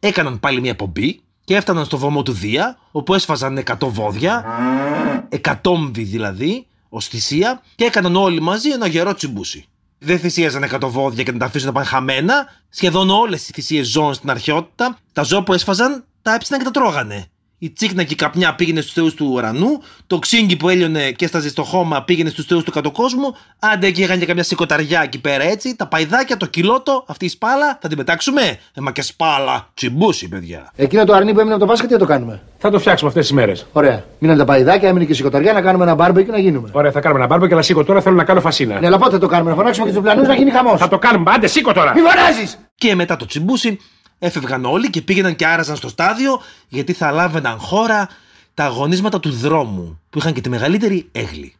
Έκαναν 0.00 0.40
πάλι 0.40 0.60
μια 0.60 0.76
πομπή 0.76 1.20
και 1.44 1.56
έφταναν 1.56 1.84
στο 1.84 1.98
βωμό 1.98 2.22
του 2.22 2.32
Δία, 2.32 2.78
όπου 2.90 3.14
έσφαζαν 3.14 3.62
100 3.66 3.76
βόδια, 3.80 4.44
εκατόμβη 5.28 6.02
δηλαδή, 6.02 6.66
ω 6.88 7.00
θυσία, 7.00 7.62
και 7.74 7.84
έκαναν 7.84 8.16
όλοι 8.16 8.40
μαζί 8.40 8.70
ένα 8.70 8.86
γερό 8.86 9.14
τσιμπούσι 9.14 9.68
δεν 9.98 10.18
θυσίαζαν 10.18 10.62
εκατοβόδια 10.62 11.22
και 11.22 11.32
να 11.32 11.38
τα 11.38 11.44
αφήσουν 11.44 11.66
να 11.66 11.72
πάνε 11.72 11.86
χαμένα. 11.86 12.46
Σχεδόν 12.68 13.10
όλες 13.10 13.48
οι 13.48 13.52
θυσίες 13.52 13.86
ζώων 13.86 14.14
στην 14.14 14.30
αρχαιότητα, 14.30 14.98
τα 15.12 15.22
ζώα 15.22 15.42
που 15.42 15.52
έσφαζαν 15.52 16.04
τα 16.22 16.34
έψιναν 16.34 16.60
και 16.60 16.70
τα 16.70 16.80
τρώγανε. 16.80 17.26
Η 17.58 17.70
τσίκνα 17.70 18.02
και 18.02 18.12
η 18.12 18.16
καπνιά 18.16 18.54
πήγαινε 18.54 18.80
στους 18.80 18.92
θεούς 18.92 19.14
του 19.14 19.30
ουρανού, 19.32 19.82
το 20.06 20.18
ξύγκι 20.18 20.56
που 20.56 20.68
έλειωνε 20.68 21.10
και 21.10 21.24
έσταζε 21.24 21.48
στο 21.48 21.62
χώμα 21.62 22.02
πήγαινε 22.02 22.30
στους 22.30 22.46
θεούς 22.46 22.64
του 22.64 22.70
κατοκόσμου, 22.70 23.34
άντε 23.58 23.90
και 23.90 24.02
είχαν 24.02 24.18
και 24.18 24.26
καμιά 24.26 24.42
σηκωταριά 24.42 25.02
εκεί 25.02 25.20
πέρα 25.20 25.44
έτσι, 25.44 25.76
τα 25.76 25.86
παϊδάκια, 25.86 26.36
το 26.36 26.46
κιλότο, 26.46 27.04
αυτή 27.06 27.24
η 27.24 27.28
σπάλα, 27.28 27.78
θα 27.80 27.88
την 27.88 27.96
πετάξουμε; 27.96 28.58
Ε, 28.74 28.80
μα 28.80 28.92
και 28.92 29.02
σπάλα, 29.02 29.68
τσιμπούση, 29.74 30.28
παιδιά. 30.28 30.72
Εκείνο 30.76 31.04
το 31.04 31.12
αρνί 31.12 31.32
που 31.32 31.38
έμεινε 31.38 31.54
από 31.54 31.64
το 31.64 31.70
Πάσχα, 31.70 31.86
τι 31.86 31.92
θα 31.92 31.98
το 31.98 32.04
κάνουμε; 32.04 32.40
Θα 32.58 32.70
το 32.70 32.78
φτιάξουμε 32.78 33.08
αυτές 33.08 33.26
τις 33.26 33.34
μέρες. 33.34 33.66
Ωραία. 33.72 34.04
Μείναν 34.18 34.38
τα 34.38 34.44
παϊδάκια, 34.44 34.88
έμεινε 34.88 35.04
και 35.04 35.12
η 35.12 35.14
σηκωταριά 35.14 35.52
να 35.52 35.60
κάνουμε 35.60 35.84
ένα 35.84 35.94
μπάρμπε 35.94 36.22
και 36.22 36.30
να 36.30 36.38
γίνουμε. 36.38 36.68
Ωραία, 36.72 36.90
θα 36.90 37.00
κάνουμε 37.00 37.20
ένα 37.20 37.28
μπάρμπε 37.28 37.48
και 37.48 37.54
να 37.54 37.62
σήκω 37.62 37.84
τώρα 37.84 38.00
θέλω 38.00 38.16
να 38.16 38.24
κάνω 38.24 38.40
φασίνα. 38.40 38.80
Ναι, 38.80 38.86
αλλά 38.86 38.98
πότε 38.98 39.10
θα 39.10 39.18
το 39.18 39.26
κάνουμε, 39.26 39.50
να 39.50 39.56
φωνάξουμε 39.56 39.86
και 39.86 39.94
του 39.94 40.02
πλανούς 40.02 40.26
να 40.26 40.34
γίνει 40.34 40.50
χαμός. 40.50 40.80
Θα 40.80 40.88
το 40.88 40.98
κάνουμε, 40.98 41.30
άντε 41.34 41.46
σήκω 41.46 41.72
τώρα. 41.72 41.92
Μη 41.94 42.00
φωνάζεις! 42.00 42.58
Και 42.74 42.94
μετά 42.94 43.16
το 43.16 43.26
τσιμπούσι 43.26 43.78
έφευγαν 44.18 44.64
όλοι 44.64 44.90
και 44.90 45.02
πήγαιναν 45.02 45.36
και 45.36 45.46
άραζαν 45.46 45.76
στο 45.76 45.88
στάδιο 45.88 46.42
γιατί 46.68 46.92
θα 46.92 47.10
λάβαιναν 47.10 47.58
χώρα 47.58 48.08
τα 48.54 48.64
αγωνίσματα 48.64 49.20
του 49.20 49.30
δρόμου 49.30 50.00
που 50.10 50.18
είχαν 50.18 50.32
και 50.32 50.40
τη 50.40 50.48
μεγαλύτερη 50.48 51.08
έγλη. 51.12 51.54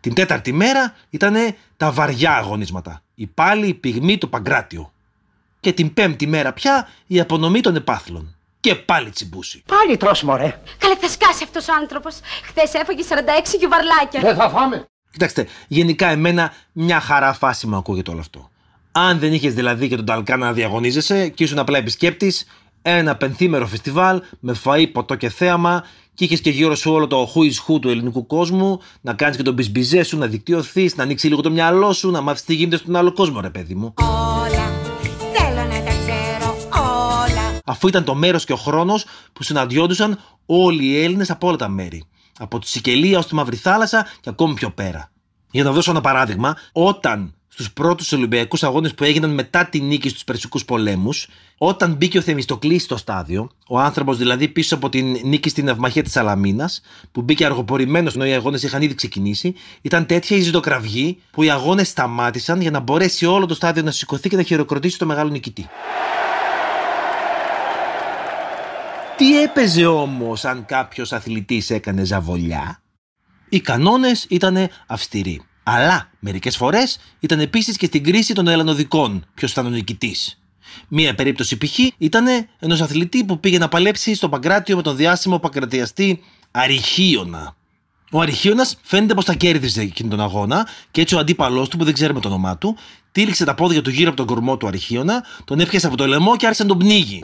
Την 0.00 0.14
τέταρτη 0.14 0.52
μέρα 0.52 0.94
ήταν 1.10 1.34
τα 1.76 1.90
βαριά 1.92 2.36
αγωνίσματα. 2.36 3.02
Η 3.14 3.26
πάλι, 3.26 3.66
η 3.66 3.74
πυγμή, 3.74 4.18
το 4.18 4.26
παγκράτιο. 4.26 4.92
Και 5.60 5.72
την 5.72 5.94
πέμπτη 5.94 6.26
μέρα 6.26 6.52
πια 6.52 6.88
η 7.06 7.20
απονομή 7.20 7.60
των 7.60 7.76
επάθλων. 7.76 8.36
Και 8.60 8.74
πάλι 8.74 9.10
τσιμπούσει. 9.10 9.62
Πάλι 9.66 9.96
τρως 9.96 10.22
μωρέ. 10.22 10.60
Καλέ 10.78 10.96
θα 10.96 11.08
σκάσει 11.08 11.44
αυτός 11.44 11.68
ο 11.68 11.72
άνθρωπος. 11.80 12.20
Χθες 12.44 12.74
έφαγε 12.74 13.02
46 13.08 13.14
γιουβαρλάκια. 13.58 14.20
Δεν 14.20 14.36
θα 14.36 14.50
φάμε. 14.50 14.86
Κοιτάξτε, 15.10 15.46
γενικά 15.68 16.08
εμένα 16.08 16.52
μια 16.72 17.00
χαρά 17.00 17.32
φάση 17.32 17.66
μου 17.66 17.76
ακούγεται 17.76 18.10
όλο 18.10 18.20
αυτό. 18.20 18.50
Αν 18.92 19.18
δεν 19.18 19.32
είχες 19.32 19.54
δηλαδή 19.54 19.88
και 19.88 19.96
τον 19.96 20.04
Ταλκάνα 20.04 20.46
να 20.46 20.52
διαγωνίζεσαι 20.52 21.28
και 21.28 21.44
ήσουν 21.44 21.58
απλά 21.58 21.78
επισκέπτης, 21.78 22.46
ένα 22.82 23.16
πενθήμερο 23.16 23.66
φεστιβάλ 23.66 24.22
με 24.40 24.56
φαΐ, 24.64 24.92
ποτό 24.92 25.14
και 25.14 25.28
θέαμα 25.28 25.84
και 26.14 26.24
είχες 26.24 26.40
και 26.40 26.50
γύρω 26.50 26.74
σου 26.74 26.92
όλο 26.92 27.06
το 27.06 27.32
who 27.34 27.38
is 27.38 27.74
who 27.74 27.80
του 27.80 27.88
ελληνικού 27.88 28.26
κόσμου, 28.26 28.80
να 29.00 29.14
κάνεις 29.14 29.36
και 29.36 29.42
τον 29.42 29.54
μπισμπιζέ 29.54 30.02
σου, 30.02 30.18
να 30.18 30.26
δικτυωθείς, 30.26 30.96
να 30.96 31.02
ανοίξεις 31.02 31.30
λίγο 31.30 31.42
το 31.42 31.50
μυαλό 31.50 31.92
σου, 31.92 32.10
να 32.10 32.20
μάθεις 32.20 32.44
τι 32.44 32.54
γίνεται 32.54 32.76
στον 32.76 32.96
άλλο 32.96 33.12
κόσμο, 33.12 33.40
ρε 33.40 33.50
παιδί 33.50 33.74
μου. 33.74 33.94
Όλα, 34.00 34.72
θέλω 35.32 35.62
να 35.68 35.82
τα 35.82 35.90
ξέρω 35.90 36.56
όλα. 36.72 37.60
Αφού 37.64 37.88
ήταν 37.88 38.04
το 38.04 38.14
μέρος 38.14 38.44
και 38.44 38.52
ο 38.52 38.56
χρόνος 38.56 39.06
που 39.32 39.42
συναντιόντουσαν 39.42 40.18
όλοι 40.46 40.84
οι 40.84 41.02
Έλληνες 41.02 41.30
από 41.30 41.46
όλα 41.46 41.56
τα 41.56 41.68
μέρη. 41.68 42.04
Από 42.38 42.58
τη 42.58 42.68
Σικελία 42.68 43.18
ως 43.18 43.26
τη 43.26 43.34
Μαύρη 43.34 43.56
Θάλασσα 43.56 44.06
και 44.20 44.30
ακόμη 44.30 44.54
πιο 44.54 44.70
πέρα. 44.70 45.10
Για 45.50 45.64
να 45.64 45.72
δώσω 45.72 45.90
ένα 45.90 46.00
παράδειγμα, 46.00 46.56
όταν 46.72 47.34
στους 47.58 47.72
πρώτους 47.72 48.12
Ολυμπιακούς 48.12 48.62
Αγώνες 48.62 48.94
που 48.94 49.04
έγιναν 49.04 49.30
μετά 49.30 49.64
τη 49.64 49.80
νίκη 49.80 50.08
στους 50.08 50.24
Περσικούς 50.24 50.64
Πολέμους, 50.64 51.28
όταν 51.58 51.94
μπήκε 51.94 52.18
ο 52.18 52.20
Θεμιστοκλής 52.20 52.82
στο 52.82 52.96
στάδιο, 52.96 53.50
ο 53.68 53.78
άνθρωπος 53.78 54.18
δηλαδή 54.18 54.48
πίσω 54.48 54.74
από 54.74 54.88
την 54.88 55.20
νίκη 55.22 55.48
στην 55.48 55.68
Ευμαχία 55.68 56.02
της 56.02 56.16
Αλαμίνα, 56.16 56.70
που 57.12 57.22
μπήκε 57.22 57.44
αργοπορημένος 57.44 58.14
ενώ 58.14 58.26
οι 58.26 58.32
αγώνες 58.32 58.62
είχαν 58.62 58.82
ήδη 58.82 58.94
ξεκινήσει, 58.94 59.54
ήταν 59.82 60.06
τέτοια 60.06 60.36
η 60.36 60.40
ζητοκραυγή 60.40 61.18
που 61.30 61.42
οι 61.42 61.50
αγώνες 61.50 61.88
σταμάτησαν 61.88 62.60
για 62.60 62.70
να 62.70 62.80
μπορέσει 62.80 63.26
όλο 63.26 63.46
το 63.46 63.54
στάδιο 63.54 63.82
να 63.82 63.90
σηκωθεί 63.90 64.28
και 64.28 64.36
να 64.36 64.42
χειροκροτήσει 64.42 64.98
το 64.98 65.06
μεγάλο 65.06 65.30
νικητή. 65.30 65.68
Τι 69.16 69.42
έπαιζε 69.42 69.86
όμως 69.86 70.44
αν 70.44 70.64
κάποιος 70.64 71.12
αθλητής 71.12 71.70
έκανε 71.70 72.04
ζαβολιά; 72.04 72.82
Οι 73.48 73.60
κανόνες 73.60 74.26
ήταν 74.28 74.68
αυστηροί. 74.86 75.47
Αλλά 75.70 76.10
μερικές 76.18 76.56
φορές 76.56 76.98
ήταν 77.20 77.40
επίσης 77.40 77.76
και 77.76 77.86
στην 77.86 78.04
κρίση 78.04 78.34
των 78.34 78.48
ελλανοδικών 78.48 79.26
ποιος 79.34 79.50
ήταν 79.50 79.66
ο 79.66 79.68
νικητής. 79.68 80.40
Μία 80.88 81.14
περίπτωση 81.14 81.58
π.χ. 81.58 81.78
ήταν 81.98 82.26
ενός 82.58 82.80
αθλητή 82.80 83.24
που 83.24 83.40
πήγε 83.40 83.58
να 83.58 83.68
παλέψει 83.68 84.14
στο 84.14 84.28
Παγκράτιο 84.28 84.76
με 84.76 84.82
τον 84.82 84.96
διάσημο 84.96 85.38
παγκρατιαστή 85.38 86.20
Αριχίωνα. 86.50 87.56
Ο 88.10 88.20
Αριχίωνα 88.20 88.66
φαίνεται 88.82 89.14
πως 89.14 89.24
τα 89.24 89.34
κέρδιζε 89.34 89.80
εκείνη 89.80 90.08
τον 90.08 90.20
αγώνα 90.20 90.68
και 90.90 91.00
έτσι 91.00 91.14
ο 91.14 91.18
αντίπαλός 91.18 91.68
του, 91.68 91.76
που 91.76 91.84
δεν 91.84 91.94
ξέρουμε 91.94 92.20
το 92.20 92.28
όνομά 92.28 92.58
του, 92.58 92.76
τύλιξε 93.12 93.44
τα 93.44 93.54
πόδια 93.54 93.82
του 93.82 93.90
γύρω 93.90 94.08
από 94.08 94.16
τον 94.16 94.26
κορμό 94.26 94.56
του 94.56 94.66
Αριχίωνα, 94.66 95.24
τον 95.44 95.60
έπιασε 95.60 95.86
από 95.86 95.96
το 95.96 96.06
λαιμό 96.06 96.36
και 96.36 96.46
άρχισε 96.46 96.62
να 96.62 96.68
τον 96.68 96.78
πνίγει. 96.78 97.20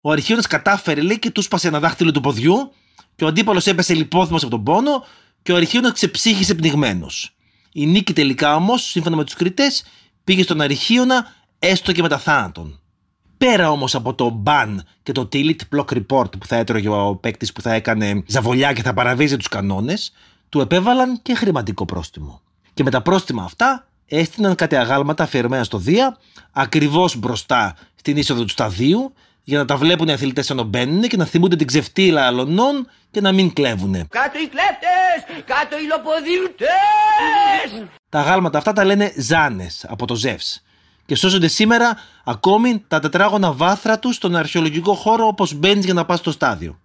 Ο 0.00 0.10
Αρχίωνας 0.10 0.46
κατάφερε 0.46 1.00
λέει 1.00 1.18
και 1.18 1.30
του 1.30 1.42
σπάσε 1.42 1.68
ένα 1.68 1.80
δάχτυλο 1.80 2.10
του 2.10 2.20
ποδιού 2.20 2.72
και 3.16 3.24
ο 3.24 3.26
αντίπαλος 3.26 3.66
έπεσε 3.66 3.94
λιπόθυμος 3.94 4.42
από 4.42 4.50
τον 4.50 4.62
πόνο 4.62 5.04
και 5.46 5.52
ο 5.52 5.56
Αρχίωνα 5.56 5.92
ξεψύχησε 5.92 6.54
πνιγμένος. 6.54 7.36
Η 7.72 7.86
νίκη 7.86 8.12
τελικά 8.12 8.54
όμως, 8.54 8.82
σύμφωνα 8.82 9.16
με 9.16 9.24
τους 9.24 9.34
κριτές, 9.34 9.84
πήγε 10.24 10.42
στον 10.42 10.60
Αρχίωνα 10.60 11.32
έστω 11.58 11.92
και 11.92 12.02
μετά 12.02 12.18
θάνατον. 12.18 12.80
Πέρα 13.38 13.70
όμως 13.70 13.94
από 13.94 14.14
το 14.14 14.28
μπαν 14.28 14.84
και 15.02 15.12
το 15.12 15.28
tilt 15.32 15.56
block 15.76 15.84
report 15.84 16.38
που 16.38 16.46
θα 16.46 16.56
έτρωγε 16.56 16.88
ο 16.88 17.16
παίκτης 17.16 17.52
που 17.52 17.60
θα 17.60 17.72
έκανε 17.72 18.22
ζαβολιά 18.26 18.72
και 18.72 18.82
θα 18.82 18.94
παραβίαζε 18.94 19.36
τους 19.36 19.48
κανόνες, 19.48 20.12
του 20.48 20.60
επέβαλαν 20.60 21.22
και 21.22 21.34
χρηματικό 21.34 21.84
πρόστιμο. 21.84 22.40
Και 22.74 22.82
με 22.82 22.90
τα 22.90 23.02
πρόστιμα 23.02 23.42
αυτά 23.42 23.88
έστειναν 24.06 24.54
κάτι 24.54 24.76
αγάλματα 24.76 25.22
αφιερωμένα 25.22 25.64
στο 25.64 25.78
Δία, 25.78 26.16
ακριβώς 26.52 27.16
μπροστά 27.16 27.76
στην 27.94 28.16
είσοδο 28.16 28.42
του 28.42 28.50
σταδίου, 28.50 29.12
για 29.48 29.58
να 29.58 29.64
τα 29.64 29.76
βλέπουν 29.76 30.08
οι 30.08 30.12
αθλητές 30.12 30.50
ενώ 30.50 30.62
μπαίνουν 30.62 31.02
και 31.02 31.16
να 31.16 31.24
θυμούνται 31.24 31.56
την 31.56 31.66
ξεφτύλα 31.66 32.26
αλωνών 32.26 32.90
και 33.10 33.20
να 33.20 33.32
μην 33.32 33.52
κλέβουν. 33.52 33.92
Κάτω 33.92 34.38
οι 34.38 34.48
κλέφτες! 34.48 35.44
Κάτω 35.44 35.78
οι 35.78 35.86
λοποδίλτες! 35.86 37.88
Τα 38.08 38.18
αγάλματα 38.18 38.58
αυτά 38.58 38.72
τα 38.72 38.84
λένε 38.84 39.12
Ζάνες 39.16 39.86
από 39.88 40.06
το 40.06 40.14
Ζεύς 40.14 40.62
και 41.06 41.14
σώζονται 41.14 41.48
σήμερα 41.48 41.96
ακόμη 42.24 42.84
τα 42.88 43.00
τετράγωνα 43.00 43.52
βάθρα 43.52 43.98
τους 43.98 44.14
στον 44.14 44.36
αρχαιολογικό 44.36 44.94
χώρο 44.94 45.26
όπως 45.26 45.54
μπαίνεις 45.54 45.84
για 45.84 45.94
να 45.94 46.04
πας 46.04 46.18
στο 46.18 46.30
στάδιο. 46.30 46.80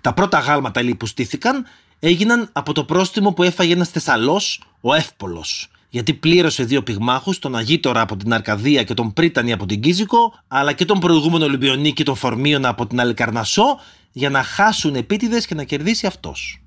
Τα 0.00 0.14
πρώτα 0.14 0.38
αγάλματα 0.38 0.80
λοιπόν 0.80 0.96
που 0.96 1.06
στήθηκαν 1.06 1.66
έγιναν 1.98 2.48
από 2.52 2.72
το 2.72 2.84
πρόστιμο 2.84 3.32
που 3.32 3.42
έφαγε 3.42 3.72
ένας 3.72 3.88
Θεσσαλός, 3.88 4.62
ο 4.80 4.94
Εύπολος, 4.94 5.70
γιατί 5.90 6.14
πλήρωσε 6.14 6.64
δύο 6.64 6.82
πυγμάχους, 6.82 7.38
τον 7.38 7.56
Αγίτορα 7.56 8.00
από 8.00 8.16
την 8.16 8.32
Αρκαδία 8.32 8.82
και 8.82 8.94
τον 8.94 9.12
Πρίτανη 9.12 9.52
από 9.52 9.66
την 9.66 9.80
Κίζικο, 9.80 10.34
αλλά 10.48 10.72
και 10.72 10.84
τον 10.84 10.98
προηγούμενο 10.98 11.44
Ολυμπιονίκη 11.44 12.04
τον 12.04 12.16
Φορμίωνα 12.16 12.68
από 12.68 12.86
την 12.86 13.00
Αλικαρνασό, 13.00 13.80
για 14.12 14.30
να 14.30 14.42
χάσουν 14.42 14.94
επίτηδες 14.94 15.46
και 15.46 15.54
να 15.54 15.64
κερδίσει 15.64 16.06
αυτός. 16.06 16.62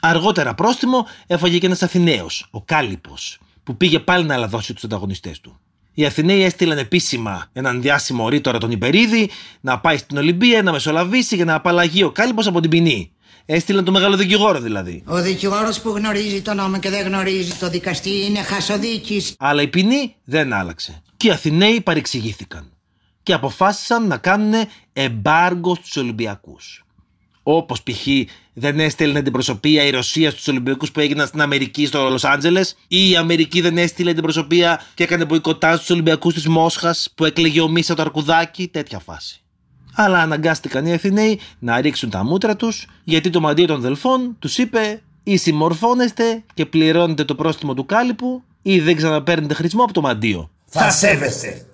Αργότερα 0.00 0.54
πρόστιμο 0.54 1.06
έφαγε 1.26 1.58
και 1.58 1.66
ένας 1.66 1.82
Αθηναίος, 1.82 2.46
ο 2.50 2.62
Κάλυπος, 2.62 3.38
που 3.62 3.76
πήγε 3.76 3.98
πάλι 3.98 4.24
να 4.24 4.36
λαδώσει 4.36 4.74
τους 4.74 4.84
ανταγωνιστές 4.84 5.40
του. 5.40 5.60
Οι 5.94 6.04
Αθηναίοι 6.06 6.42
έστειλαν 6.42 6.78
επίσημα 6.78 7.48
έναν 7.52 7.80
διάσημο 7.80 8.28
ρήτορα 8.28 8.58
τον 8.58 8.70
Υπερίδη 8.70 9.30
να 9.60 9.80
πάει 9.80 9.96
στην 9.96 10.16
Ολυμπία 10.16 10.62
να 10.62 10.72
μεσολαβήσει 10.72 11.36
για 11.36 11.44
να 11.44 11.54
απαλλαγεί 11.54 12.02
ο 12.02 12.10
Κάλυπος 12.10 12.46
από 12.46 12.60
την 12.60 12.70
ποινή. 12.70 13.12
Έστειλαν 13.52 13.84
τον 13.84 13.94
μεγάλο 13.94 14.16
δικηγόρο 14.16 14.60
δηλαδή. 14.60 15.02
Ο 15.06 15.22
δικηγόρος 15.22 15.80
που 15.80 15.90
γνωρίζει 15.90 16.42
τον 16.42 16.56
νόμο 16.56 16.78
και 16.78 16.90
δεν 16.90 17.06
γνωρίζει 17.06 17.54
το 17.54 17.68
δικαστή 17.68 18.24
είναι 18.24 18.42
χασοδίκης. 18.42 19.34
Αλλά 19.38 19.62
η 19.62 19.68
ποινή 19.68 20.14
δεν 20.24 20.52
άλλαξε. 20.52 21.02
Και 21.16 21.26
οι 21.26 21.30
Αθηναίοι 21.30 21.80
παρεξηγήθηκαν. 21.80 22.72
Και 23.22 23.32
αποφάσισαν 23.32 24.06
να 24.06 24.16
κάνουν 24.16 24.54
εμπάργκο 24.92 25.74
στους 25.74 25.96
Ολυμπιακούς. 25.96 26.84
Όπως 27.42 27.82
π.χ. 27.82 28.06
δεν 28.52 28.80
έστειλε 28.80 29.22
την 29.22 29.32
προσωπία 29.32 29.84
η 29.84 29.90
Ρωσία 29.90 30.30
στους 30.30 30.48
Ολυμπιακούς 30.48 30.92
που 30.92 31.00
έγιναν 31.00 31.26
στην 31.26 31.40
Αμερική, 31.40 31.86
στο 31.86 32.08
Λος 32.08 32.24
Άντζελες, 32.24 32.76
ή 32.88 33.10
η 33.10 33.16
Αμερική 33.16 33.60
δεν 33.60 33.78
έστειλε 33.78 34.12
την 34.12 34.22
προσωπία 34.22 34.82
και 34.94 35.02
έκανε 35.02 35.24
μποϊκοτάζ 35.24 35.76
στους 35.76 35.90
Ολυμπιακούς 35.90 36.34
της 36.34 36.46
Μόσχας 36.46 37.08
που 37.14 37.24
έκλεγε 37.24 37.60
ο 37.60 37.68
Μίσα 37.68 37.94
το 37.94 38.02
Αρκουδάκι, 38.02 38.68
τέτοια 38.68 38.98
φάση. 38.98 39.42
Αλλά 39.94 40.18
αναγκάστηκαν 40.18 40.86
οι 40.86 40.92
Αθηναίοι 40.92 41.40
να 41.58 41.80
ρίξουν 41.80 42.10
τα 42.10 42.24
μούτρα 42.24 42.56
τους, 42.56 42.86
γιατί 43.04 43.30
το 43.30 43.40
μαντίο 43.40 43.66
των 43.66 43.80
Δελφών 43.80 44.36
τους 44.38 44.58
είπε 44.58 45.02
ή 45.22 45.36
συμμορφώνεστε 45.36 46.44
και 46.54 46.66
πληρώνετε 46.66 47.24
το 47.24 47.34
πρόστιμο 47.34 47.74
του 47.74 47.86
κάλυπου, 47.86 48.42
ή 48.62 48.80
δεν 48.80 48.96
ξαναπαίρνετε 48.96 49.54
χρησμό 49.54 49.82
από 49.82 49.92
το 49.92 50.00
μαντίο. 50.00 50.50
Θα 50.66 50.90
σέβεστε. 50.90 51.66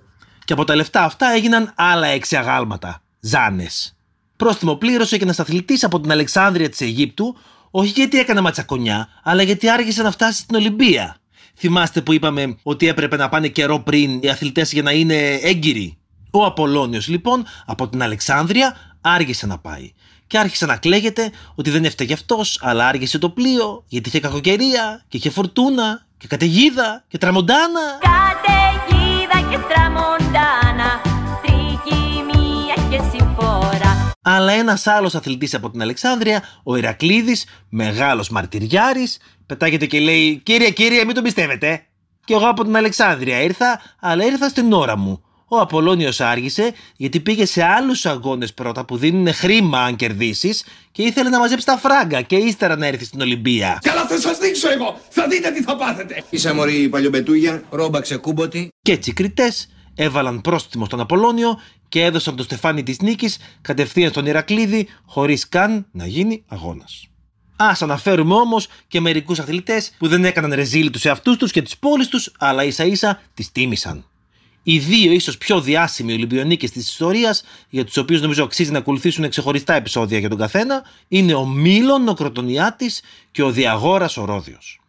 Και 0.45 0.53
από 0.53 0.65
τα 0.65 0.75
λεφτά 0.75 1.05
αυτά 1.05 1.33
έγιναν 1.33 1.73
άλλα 1.77 2.07
έξι 2.07 2.37
αγάλματα. 2.37 3.03
Ζάνες. 3.21 3.97
Πρόστιμο 4.37 4.75
πλήρωσε 4.75 5.17
και 5.17 5.25
ένας 5.25 5.41
αθλητής 5.41 5.85
από 5.85 6.01
την 6.01 6.11
Αλεξάνδρεια 6.11 6.69
της 6.69 6.81
Αιγύπτου, 6.81 7.37
όχι 7.71 7.91
γιατί 7.91 8.19
έκανε 8.19 8.41
ματσακονιά, 8.41 9.09
αλλά 9.23 9.43
γιατί 9.43 9.69
άργησε 9.69 10.03
να 10.03 10.11
φτάσει 10.11 10.39
στην 10.39 10.57
Ολυμπία. 10.57 11.17
Θυμάστε 11.57 12.01
που 12.01 12.13
είπαμε 12.13 12.57
ότι 12.63 12.89
έπρεπε 12.89 13.17
να 13.17 13.29
πάνε 13.29 13.49
καιρό 13.49 13.79
πριν 13.79 14.21
οι 14.23 14.29
αθλητές 14.29 14.73
για 14.73 14.83
να 14.83 14.91
είναι 14.91 15.35
έγκυροι; 15.35 15.99
Ο 16.39 16.45
Απολώνιος 16.45 17.09
λοιπόν 17.09 17.47
από 17.67 17.89
την 17.89 18.03
Αλεξάνδρεια 18.03 18.77
άργησε 19.01 19.47
να 19.47 19.59
πάει. 19.59 19.93
Και 20.27 20.39
άρχισε 20.39 20.67
να 20.67 20.77
κλαίγεται 20.77 21.31
ότι 21.55 21.71
δεν 21.71 21.85
έφταιγε 21.85 22.13
αυτός, 22.13 22.59
αλλά 22.63 22.87
άργησε 22.87 23.19
το 23.19 23.31
πλοίο, 23.31 23.85
γιατί 23.87 24.09
είχε 24.09 24.21
κακοκαιρία 24.21 25.05
και 25.09 25.17
είχε 25.17 25.31
φορτούνα 25.31 26.07
και 26.19 26.27
καταιγίδα 26.27 27.05
και 27.09 27.19
τραμοντάνα. 27.19 27.81
Καταιγίδα 28.01 29.51
και 29.51 29.59
τραμοντάνα, 29.69 31.01
τρικυμία 31.43 32.75
και 32.91 33.17
συμφορά. 33.17 34.11
Αλλά 34.23 34.53
ένας 34.53 34.87
άλλος 34.87 35.15
αθλητής 35.15 35.55
από 35.55 35.71
την 35.71 35.83
Αλεξάνδρεια, 35.83 36.43
ο 36.63 36.77
Ηρακλήδη, 36.77 37.37
μεγάλος 37.69 38.29
μαρτυριάρης, 38.29 39.19
πετάγεται 39.47 39.87
και 39.87 40.01
λέει: 40.01 40.41
Κύριε, 40.45 40.71
κύριε, 40.71 41.05
μην 41.05 41.15
τον 41.15 41.25
πιστεύετε. 41.25 41.87
Και 42.25 42.35
εγώ 42.35 42.49
από 42.49 42.65
την 42.65 42.77
Αλεξάνδρεια 42.77 43.43
ήρθα, 43.43 43.81
αλλά 44.01 44.25
ήρθα 44.25 44.49
στην 44.49 44.73
ώρα 44.73 44.97
μου. 44.97 45.21
Ο 45.49 45.61
Απολώνιος 45.61 46.21
άργησε 46.21 46.73
γιατί 46.97 47.21
πήγε 47.21 47.47
σε 47.47 47.63
άλλους 47.63 48.07
αγώνες 48.07 48.55
πρώτα 48.55 48.85
που 48.85 48.97
δίνουν 48.97 49.35
χρήμα 49.35 49.83
αν 49.83 49.97
κερδίσεις 49.97 50.65
και 50.93 51.03
ήθελε 51.03 51.29
να 51.29 51.39
μαζέψει 51.39 51.67
τα 51.67 51.77
φράγκα 51.77 52.23
και 52.23 52.37
ύστερα 52.37 52.77
να 52.77 52.87
έρθει 52.87 53.05
στην 53.05 53.21
Ολυμπία. 53.21 53.79
Καλά 53.83 54.07
θα 54.07 54.21
σας 54.21 54.39
δείξω 54.39 54.73
εγώ, 54.73 55.01
θα 55.09 55.27
δείτε 55.27 55.51
τι 55.51 55.63
θα 55.63 55.77
πάθετε. 55.77 56.25
Είσαι 56.31 56.53
μωρή 56.53 56.89
παλιομπετούγια, 56.89 57.63
ρόμπαξε 57.71 58.17
κούμποτη. 58.17 58.69
Και 58.83 58.93
έτσι 58.93 59.11
οι 59.11 59.13
κριτές 59.13 59.69
έβαλαν 59.95 60.41
πρόστιμο 60.41 60.85
στον 60.85 61.01
Απολώνιο 61.01 61.61
και 61.89 62.03
έδωσαν 62.03 62.37
το 62.37 62.43
στεφάνι 62.43 62.83
της 62.83 63.01
νίκης 63.01 63.39
κατευθείαν 63.63 64.11
στον 64.11 64.27
Ηρακλήδη 64.27 64.89
χωρίς 65.05 65.49
καν 65.49 65.87
να 65.93 66.07
γίνει 66.07 66.45
αγώνας. 66.49 67.09
Α 67.57 67.73
αναφέρουμε 67.81 68.35
όμως 68.35 68.69
και 68.89 69.01
μερικούς 69.01 69.39
αθλητές 69.39 69.93
που 69.99 70.09
δεν 70.09 70.25
έκαναν 70.25 70.53
ρεζίλι 70.55 70.91
τους 70.91 71.05
εαυτούς 71.05 71.37
τους 71.37 71.51
και 71.51 71.63
τις 71.63 71.77
πόλεις 71.77 72.09
τους, 72.09 72.33
αλλά 72.39 72.65
ίσα 72.65 72.85
ίσα 72.85 73.21
τις 73.35 73.53
τίμησαν 73.53 74.05
οι 74.69 74.79
δύο 74.79 75.13
ίσως 75.13 75.39
πιο 75.39 75.61
διάσημοι 75.61 76.13
Ολυμπιονίκες 76.13 76.71
της 76.71 76.89
ιστορίας, 76.89 77.43
για 77.69 77.85
τους 77.85 77.97
οποίους 77.97 78.21
νομίζω 78.21 78.45
αξίζει 78.45 78.71
να 78.71 78.79
ακολουθήσουν 78.79 79.29
ξεχωριστά 79.29 79.75
επεισόδια 79.75 80.19
για 80.19 80.29
τον 80.29 80.39
καθένα, 80.39 80.83
είναι 81.09 81.35
ο 81.35 81.47
Μήλων 81.47 82.09
ο 82.09 82.15
Κροτονιάτης 82.15 83.01
και 83.31 83.43
ο 83.43 83.51
Διαγόρας 83.51 84.17
ο 84.17 84.25
Ρόδιος. 84.25 84.81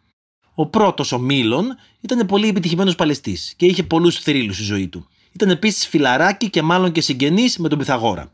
Ο 0.54 0.66
πρώτος, 0.66 1.12
ο 1.12 1.18
Μήλων, 1.18 1.76
ήταν 2.00 2.26
πολύ 2.26 2.48
επιτυχημένος 2.48 2.94
παλαιστής 2.94 3.54
και 3.56 3.66
είχε 3.66 3.82
πολλούς 3.82 4.18
θρύλους 4.18 4.54
στη 4.54 4.64
ζωή 4.64 4.88
του. 4.88 5.08
Ήταν 5.32 5.50
επίσης 5.50 5.86
φιλαράκι 5.86 6.50
και 6.50 6.62
μάλλον 6.62 6.92
και 6.92 7.00
συγγενής 7.00 7.58
με 7.58 7.68
τον 7.68 7.78
Πυθαγόρα. 7.78 8.32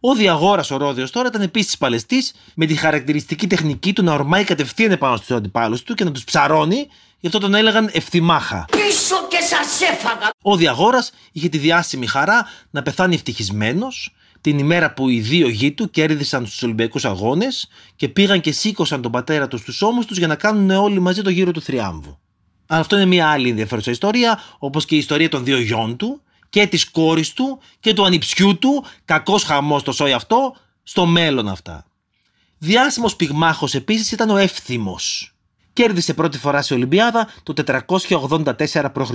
Ο 0.00 0.14
Διαγόρας 0.14 0.70
ο 0.70 0.76
Ρόδιος 0.76 1.10
τώρα 1.10 1.28
ήταν 1.28 1.42
επίσης 1.42 1.78
παλαιστής 1.78 2.34
με 2.54 2.66
τη 2.66 2.74
χαρακτηριστική 2.74 3.46
τεχνική 3.46 3.92
του 3.92 4.02
να 4.02 4.12
ορμάει 4.12 4.44
κατευθείαν 4.44 4.90
επάνω 4.90 5.16
στους 5.16 5.30
αντιπάλους 5.30 5.82
του 5.82 5.94
και 5.94 6.04
να 6.04 6.12
τους 6.12 6.24
ψαρώνει, 6.24 6.86
γι' 7.20 7.26
αυτό 7.26 7.38
τον 7.38 7.54
έλεγαν 7.54 7.90
ευθυμάχα. 7.92 8.64
Πίσω 8.70 9.26
και 9.28 9.38
σας 9.40 9.80
έφαγα! 9.80 10.30
Ο 10.42 10.56
Διαγόρας 10.56 11.12
είχε 11.32 11.48
τη 11.48 11.58
διάσημη 11.58 12.06
χαρά 12.06 12.46
να 12.70 12.82
πεθάνει 12.82 13.14
ευτυχισμένος 13.14 14.14
την 14.40 14.58
ημέρα 14.58 14.92
που 14.92 15.08
οι 15.08 15.20
δύο 15.20 15.48
γη 15.48 15.72
του 15.72 15.90
κέρδισαν 15.90 16.46
στους 16.46 16.62
Ολυμπιακούς 16.62 17.04
Αγώνες 17.04 17.68
και 17.96 18.08
πήγαν 18.08 18.40
και 18.40 18.52
σήκωσαν 18.52 19.02
τον 19.02 19.12
πατέρα 19.12 19.48
τους 19.48 19.60
στους 19.60 19.82
ώμους 19.82 20.06
τους 20.06 20.18
για 20.18 20.26
να 20.26 20.34
κάνουν 20.34 20.70
όλοι 20.70 21.00
μαζί 21.00 21.22
το 21.22 21.30
γύρο 21.30 21.50
του 21.50 21.62
θριάμβου. 21.62 22.18
Αλλά 22.66 22.80
αυτό 22.80 22.96
είναι 22.96 23.06
μια 23.06 23.28
άλλη 23.28 23.48
ενδιαφέρουσα 23.48 23.90
ιστορία, 23.90 24.40
όπως 24.58 24.84
και 24.84 24.94
η 24.94 24.98
ιστορία 24.98 25.28
των 25.28 25.44
δύο 25.44 25.58
γιών 25.58 25.96
του 25.96 26.22
και 26.48 26.66
της 26.66 26.90
κόρης 26.90 27.32
του 27.32 27.60
και 27.80 27.94
του 27.94 28.04
ανιψιού 28.04 28.58
του, 28.58 28.84
κακός 29.04 29.42
χαμός 29.42 29.82
το 29.82 29.92
σόι 29.92 30.12
αυτό, 30.12 30.56
στο 30.82 31.06
μέλλον 31.06 31.48
αυτά. 31.48 31.86
Διάσημος 32.58 33.16
πυγμάχος 33.16 33.74
επίσης 33.74 34.12
ήταν 34.12 34.30
ο 34.30 34.36
Εύθυμος. 34.36 35.34
Κέρδισε 35.72 36.14
πρώτη 36.14 36.38
φορά 36.38 36.62
σε 36.62 36.74
Ολυμπιάδα 36.74 37.28
το 37.42 37.54
484 37.88 38.90
π.Χ. 38.92 39.10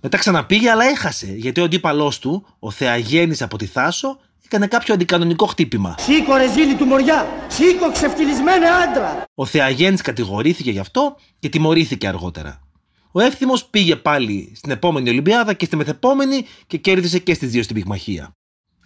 Μετά 0.00 0.18
ξαναπήγε, 0.18 0.70
αλλά 0.70 0.84
έχασε, 0.84 1.26
γιατί 1.26 1.60
ο 1.60 1.64
αντίπαλός 1.64 2.18
του, 2.18 2.46
ο 2.58 2.70
Θεαγέννης 2.70 3.42
από 3.42 3.58
τη 3.58 3.66
Θάσο, 3.66 4.18
έκανε 4.44 4.66
κάποιο 4.66 4.94
αντικανονικό 4.94 5.46
χτύπημα. 5.46 5.94
Σήκω 5.98 6.36
ρε 6.36 6.48
ζήλι 6.52 6.74
του 6.74 6.84
μωριά! 6.84 7.28
Σήκω 7.48 7.92
ξεφτυλισμένε 7.92 8.66
άντρα! 8.66 9.24
Ο 9.34 9.44
Θεαγέννης 9.44 10.00
κατηγορήθηκε 10.00 10.70
γι' 10.70 10.78
αυτό 10.78 11.16
και 11.38 11.48
τιμωρήθηκε 11.48 12.08
αργότερα. 12.08 12.60
Ο 13.12 13.20
Εύθυμος 13.20 13.64
πήγε 13.64 13.96
πάλι 13.96 14.52
στην 14.56 14.70
επόμενη 14.70 15.08
Ολυμπιάδα 15.10 15.52
και 15.52 15.64
στη 15.64 15.76
μεθεπόμενη 15.76 16.44
και 16.66 16.76
κέρδισε 16.76 17.18
και 17.18 17.34
στις 17.34 17.50
δύο 17.50 17.62
στην 17.62 17.74
πυγμαχία. 17.74 18.32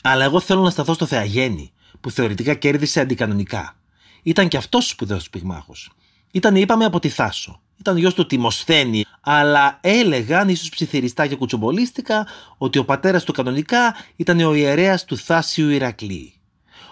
Αλλά 0.02 0.24
εγώ 0.24 0.40
θέλω 0.40 0.60
να 0.60 0.70
σταθώ 0.70 0.94
στο 0.94 1.06
Θεαγέννη, 1.06 1.72
που 2.00 2.10
θεωρητικά 2.10 2.54
κέρδισε 2.54 3.00
αντικανονικά. 3.00 3.76
Ήταν 4.22 4.48
και 4.48 4.56
αυτός 4.56 4.88
σπουδαίος 4.88 5.30
πυγμάχος. 5.30 5.90
Ήταν, 6.34 6.56
είπαμε, 6.56 6.84
από 6.84 6.98
τη 6.98 7.08
Θάσο. 7.08 7.60
Ήταν 7.78 7.96
γιος 7.96 8.14
του 8.14 8.26
Τιμοσθένη, 8.26 9.04
αλλά 9.20 9.78
έλεγαν, 9.80 10.48
ίσως 10.48 10.68
ψιθυριστά 10.68 11.26
και 11.26 11.36
κουτσομπολίστικα, 11.36 12.26
ότι 12.58 12.78
ο 12.78 12.84
πατέρας 12.84 13.24
του 13.24 13.32
κανονικά 13.32 13.96
ήταν 14.16 14.40
ο 14.40 14.54
ιερέας 14.54 15.04
του 15.04 15.16
Θάσιου 15.16 15.68
Ηρακλή. 15.68 16.34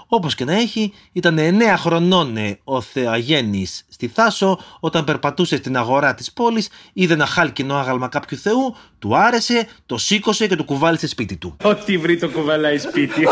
Όπως 0.06 0.34
και 0.34 0.44
να 0.44 0.52
έχει, 0.52 0.92
ήταν 1.12 1.38
9 1.38 1.74
χρονών 1.76 2.36
ε, 2.36 2.58
ο 2.64 2.80
Θεαγέννης 2.80 3.84
στη 3.88 4.08
Θάσο, 4.08 4.58
όταν 4.80 5.04
περπατούσε 5.04 5.56
στην 5.56 5.76
αγορά 5.76 6.14
της 6.14 6.32
πόλης, 6.32 6.68
είδε 6.92 7.14
ένα 7.14 7.26
χάλκινο 7.26 7.76
άγαλμα 7.76 8.08
κάποιου 8.08 8.36
Θεού, 8.36 8.76
του 8.98 9.16
άρεσε, 9.16 9.68
το 9.86 9.98
σήκωσε 9.98 10.46
και 10.46 10.56
το 10.56 10.64
κουβάλισε 10.64 11.06
σπίτι 11.06 11.36
του. 11.36 11.56
Ό,τι 11.62 11.98
βρει 11.98 12.18
το 12.18 12.28
κουβαλάει 12.28 12.78
σπίτι. 12.78 13.26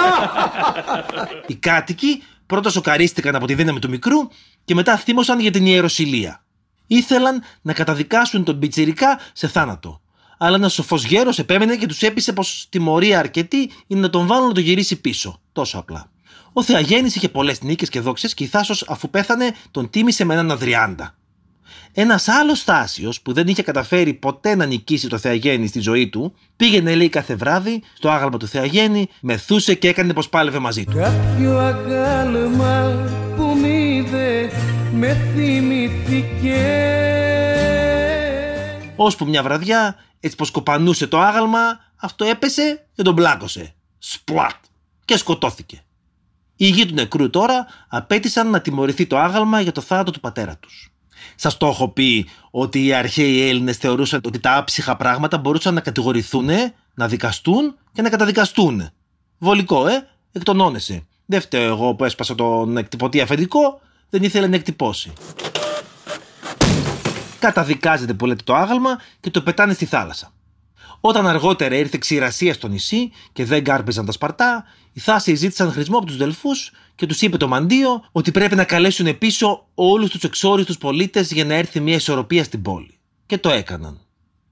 Οι 1.47 1.55
κάτοικοι 1.55 2.23
πρώτα 2.49 2.71
σοκαρίστηκαν 2.71 3.35
από 3.35 3.47
τη 3.47 3.55
δύναμη 3.55 3.79
του 3.79 3.89
μικρού 3.89 4.29
και 4.65 4.75
μετά 4.75 4.97
θύμωσαν 4.97 5.41
για 5.41 5.51
την 5.51 5.67
ιεροσιλία. 5.67 6.45
Ήθελαν 6.87 7.43
να 7.63 7.73
καταδικάσουν 7.73 8.45
τον 8.45 8.59
πιτσιρικά 8.59 9.19
σε 9.33 9.49
θάνατο. 9.49 10.01
Αλλά 10.39 10.57
ένας 10.57 10.73
σοφός 10.73 11.05
γέρος 11.05 11.39
επέμενε 11.39 11.77
και 11.77 11.87
τους 11.87 12.03
έπεισε 12.03 12.33
πως 12.33 12.67
τιμωρία 12.69 13.19
αρκετή 13.19 13.71
είναι 13.87 14.01
να 14.01 14.11
τον 14.11 14.27
βάλουν 14.27 14.47
να 14.47 14.53
το 14.53 14.61
γυρίσει 14.61 15.01
πίσω. 15.01 15.41
Τόσο 15.53 15.79
απλά. 15.79 16.11
Ο 16.53 16.63
Θεαγέννης 16.63 17.17
είχε 17.17 17.29
πολλές 17.29 17.63
νίκες 17.63 17.89
και 17.89 18.01
δόξες 18.01 18.35
και 18.35 18.45
η 18.45 18.47
Θάσος, 18.47 18.85
αφού 18.89 19.11
πέθανε, 19.11 19.55
τον 19.71 19.91
τίμησε 19.91 20.25
με 20.25 20.35
έναν 20.35 20.51
αδριάντα. 20.51 21.18
Ένας 21.93 22.29
άλλος 22.29 22.63
Θάσιο 22.63 23.13
που 23.23 23.33
δεν 23.33 23.49
είχε 23.49 23.63
καταφέρει 23.63 24.15
ποτέ 24.15 24.55
να 24.55 24.65
νικήσει 24.65 25.09
το 25.09 25.19
Θεαγέννη 25.19 25.67
στη 25.67 25.81
ζωή 25.81 26.09
του, 26.09 26.35
πήγαινε 26.57 26.95
λέει 26.95 27.09
κάθε 27.09 27.35
βράδυ 27.35 27.83
στο 27.97 28.09
άγαλμα 28.09 28.37
του 28.37 28.47
Θεαγέννη, 28.47 29.09
μεθούσε 29.21 29.75
και 29.75 29.89
έκανε 29.89 30.13
πως 30.13 30.29
πάλευε 30.29 30.59
μαζί 30.59 30.85
του. 30.85 30.97
Κάποιο 30.97 31.59
αγάλμα 31.59 33.07
που 33.37 33.43
μ' 33.43 33.65
είδε 33.65 34.51
με 34.93 35.17
θυμηθήκε 35.35 36.89
Ώσπου 38.97 39.27
μια 39.27 39.43
βραδιά, 39.43 39.97
έτσι 40.21 40.37
πως 40.37 40.51
κοπανούσε 40.51 41.07
το 41.07 41.19
άγαλμα, 41.19 41.81
αυτό 41.97 42.25
έπεσε 42.25 42.87
και 42.95 43.03
τον 43.03 43.15
πλάκωσε. 43.15 43.75
Σπλατ! 43.99 44.65
Και 45.05 45.17
σκοτώθηκε. 45.17 45.83
Οι 46.57 46.67
γη 46.67 46.87
του 46.87 46.95
νεκρού 46.95 47.31
τώρα 47.31 47.67
απέτησαν 47.89 48.51
να 48.51 48.61
τιμωρηθεί 48.61 49.07
το 49.07 49.19
άγαλμα 49.19 49.61
για 49.61 49.73
το 49.73 49.81
θάνατο 49.81 50.11
του 50.11 50.21
πατέρα 50.21 50.57
τους. 50.57 50.93
Σας 51.35 51.57
το 51.57 51.67
έχω 51.67 51.89
πει 51.89 52.29
ότι 52.51 52.85
οι 52.85 52.93
αρχαίοι 52.93 53.49
Έλληνες 53.49 53.77
θεωρούσαν 53.77 54.21
ότι 54.25 54.39
τα 54.39 54.57
άψυχα 54.57 54.97
πράγματα 54.97 55.39
μπορούσαν 55.39 55.75
να 55.75 55.81
κατηγορηθούν, 55.81 56.49
να 56.95 57.09
δικαστούν 57.09 57.75
και 57.93 58.03
να 58.03 58.09
καταδικαστούν. 58.09 58.91
Βολικό, 59.39 59.87
ε, 59.87 60.09
εκτονώνεσαι. 60.33 61.07
Δεν 61.27 61.41
φταίω 61.41 61.69
εγώ 61.69 61.95
που 61.95 62.05
έσπασα 62.05 62.35
τον 62.35 62.77
εκτυπωτή 62.77 63.21
αφεντικό, 63.21 63.81
δεν 64.11 64.23
ήθελε 64.23 64.47
να 64.47 64.57
εκτυπώσει. 64.57 65.13
Καταδικάζεται 67.39 68.15
που 68.15 68.27
λέτε 68.27 68.43
το 68.45 68.55
άγαλμα 68.55 69.01
και 69.21 69.31
το 69.31 69.43
πετάνε 69.43 69.73
στη 69.73 69.85
θάλασσα. 69.85 70.33
Όταν 71.01 71.27
αργότερα 71.27 71.75
ήρθε 71.75 71.99
ξηρασία 71.99 72.55
στο 72.55 72.69
νησί 72.69 73.11
και 73.33 73.45
δεν 73.45 73.65
κάρπιζαν 73.65 74.07
τα 74.07 74.13
Σπαρτά, 74.13 74.65
οι 74.93 75.01
Θάσοι 75.01 75.35
ζήτησαν 75.35 75.73
χρησμό 75.73 75.97
από 75.97 76.07
τους 76.07 76.17
Δελφούς 76.17 76.71
και 76.99 77.07
τους 77.07 77.21
είπε 77.21 77.37
το 77.37 77.49
μαντίο 77.49 78.05
ότι 78.13 78.31
πρέπει 78.31 78.55
να 78.55 78.65
καλέσουν 78.65 79.19
πίσω 79.19 79.67
όλους 79.75 80.11
τους 80.11 80.23
εξόριστους 80.23 80.79
πολίτες 80.79 81.33
για 81.33 81.45
να 81.45 81.55
έρθει 81.55 81.81
μια 81.81 81.95
ισορροπία 81.95 82.45
στην 82.45 82.63
πόλη. 82.63 82.99
Και 83.27 83.39
το 83.39 83.51
έκαναν. 83.51 84.01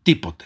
Τίποτε. 0.03 0.45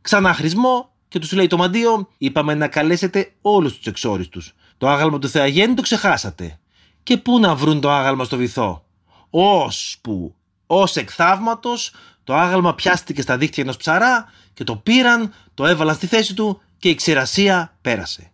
Ξανά 0.00 0.34
χρησμό 0.34 0.92
και 1.08 1.18
τους 1.18 1.32
λέει 1.32 1.46
το 1.46 1.56
μαντίο: 1.56 2.08
Είπαμε 2.18 2.54
να 2.54 2.68
καλέσετε 2.68 3.32
όλους 3.40 3.76
τους 3.76 3.86
εξόριστους. 3.86 4.54
Το 4.78 4.88
άγαλμα 4.88 5.18
του 5.18 5.28
Θεαγέννη 5.28 5.74
το 5.74 5.82
ξεχάσατε. 5.82 6.58
Και 7.02 7.16
πού 7.16 7.38
να 7.38 7.54
βρουν 7.54 7.80
το 7.80 7.90
άγαλμα 7.90 8.24
στο 8.24 8.36
βυθό; 8.36 8.84
Ώσπου, 9.30 10.34
ως 10.66 10.96
εκ 10.96 11.10
θαύματος, 11.12 11.92
το 12.24 12.34
άγαλμα 12.34 12.74
πιάστηκε 12.74 13.22
στα 13.22 13.36
δίχτυα 13.36 13.62
ενός 13.62 13.76
ψαρά 13.76 14.32
και 14.54 14.64
το 14.64 14.76
πήραν, 14.76 15.32
το 15.54 15.66
έβαλαν 15.66 15.94
στη 15.94 16.06
θέση 16.06 16.34
του 16.34 16.60
και 16.78 16.88
η 16.88 16.94
ξηρασία 16.94 17.76
πέρασε. 17.80 18.30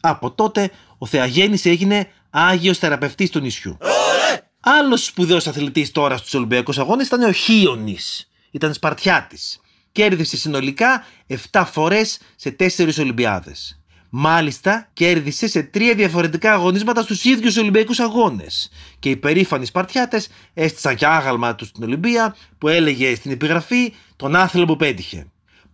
Από 0.00 0.30
τότε 0.30 0.70
ο 0.98 1.06
Θεαγέννης 1.06 1.64
έγινε 1.64 2.08
Άγιος 2.34 2.78
Θεραπευτής 2.78 3.30
του 3.30 3.40
νησιού. 3.40 3.78
Άλλος 4.60 5.04
σπουδαίος 5.04 5.46
αθλητής 5.46 5.90
τώρα 5.90 6.16
στους 6.16 6.34
Ολυμπιακούς 6.34 6.78
Αγώνες 6.78 7.06
ήταν 7.06 7.22
ο 7.22 7.32
Χίονης. 7.32 8.30
Ήταν 8.50 8.74
Σπαρτιάτης. 8.74 9.60
Κέρδισε 9.92 10.36
συνολικά 10.36 11.04
7 11.50 11.64
φορές 11.72 12.18
σε 12.36 12.50
4 12.50 12.98
Ολυμπιάδες. 12.98 13.80
Μάλιστα 14.10 14.90
κέρδισε 14.92 15.48
σε 15.48 15.62
τρία 15.62 15.94
διαφορετικά 15.94 16.52
αγωνίσματα 16.52 17.02
στους 17.02 17.24
ίδιους 17.24 17.56
Ολυμπιακούς 17.56 18.00
Αγώνες. 18.00 18.70
Και 18.98 19.10
οι 19.10 19.16
περήφανοι 19.16 19.64
Σπαρτιάτες 19.64 20.28
έστησαν 20.54 20.96
και 20.96 21.06
άγαλμα 21.06 21.54
τους 21.54 21.68
στην 21.68 21.82
Ολυμπία 21.82 22.36
που 22.58 22.68
έλεγε 22.68 23.14
στην 23.14 23.30
επιγραφή 23.30 23.94
τον 24.16 24.36
άθλο 24.36 24.64
που 24.64 24.76
πέτυχε. 24.76 25.26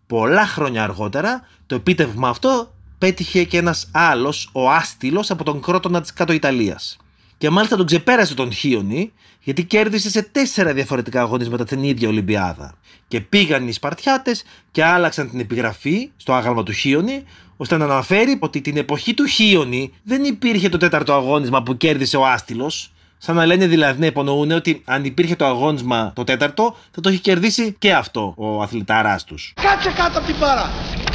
Πολλά 0.06 0.46
χρόνια 0.46 0.82
αργότερα 0.82 1.48
το 1.66 1.74
επίτευγμα 1.74 2.28
αυτό 2.28 2.74
πέτυχε 2.98 3.44
και 3.44 3.58
ένας 3.58 3.88
άλλος, 3.92 4.50
ο 4.52 4.70
Άστιλος 4.70 5.30
από 5.30 5.44
τον 5.44 5.60
Κρότονα 5.60 6.00
της 6.00 6.12
κάτω 6.12 6.32
Ιταλίας. 6.32 6.96
Και 7.38 7.50
μάλιστα 7.50 7.76
τον 7.76 7.86
ξεπέρασε 7.86 8.34
τον 8.34 8.52
Χίονι, 8.52 9.12
γιατί 9.42 9.64
κέρδισε 9.64 10.10
σε 10.10 10.22
τέσσερα 10.22 10.72
διαφορετικά 10.72 11.20
αγωνίσματα 11.20 11.64
την 11.64 11.82
ίδια 11.82 12.08
Ολυμπιάδα. 12.08 12.74
Και 13.08 13.20
πήγαν 13.20 13.68
οι 13.68 13.72
Σπαρτιάτες 13.72 14.44
και 14.70 14.84
άλλαξαν 14.84 15.30
την 15.30 15.40
επιγραφή 15.40 16.10
στο 16.16 16.32
άγαλμα 16.32 16.62
του 16.62 16.72
Χίονι, 16.72 17.24
ώστε 17.56 17.76
να 17.76 17.84
αναφέρει 17.84 18.36
ότι 18.40 18.60
την 18.60 18.76
εποχή 18.76 19.14
του 19.14 19.26
Χίονι 19.26 19.92
δεν 20.02 20.24
υπήρχε 20.24 20.68
το 20.68 20.76
τέταρτο 20.76 21.12
αγώνισμα 21.12 21.62
που 21.62 21.76
κέρδισε 21.76 22.16
ο 22.16 22.26
Άστιλος, 22.26 22.92
Σαν 23.20 23.36
να 23.36 23.46
λένε 23.46 23.66
δηλαδή 23.66 24.00
να 24.00 24.06
υπονοούν 24.06 24.50
ότι 24.50 24.82
αν 24.84 25.04
υπήρχε 25.04 25.36
το 25.36 25.46
αγώνισμα 25.46 26.12
το 26.14 26.24
τέταρτο, 26.24 26.76
θα 26.90 27.00
το 27.00 27.08
έχει 27.08 27.18
κερδίσει 27.18 27.76
και 27.78 27.94
αυτό 27.94 28.34
ο 28.36 28.62
αθληταράς 28.62 29.24
τους. 29.24 29.52
Κάτσε 29.62 29.90
κάτω 29.90 30.18
από 30.18 30.26
την 30.26 30.38
πάρα! 30.38 30.70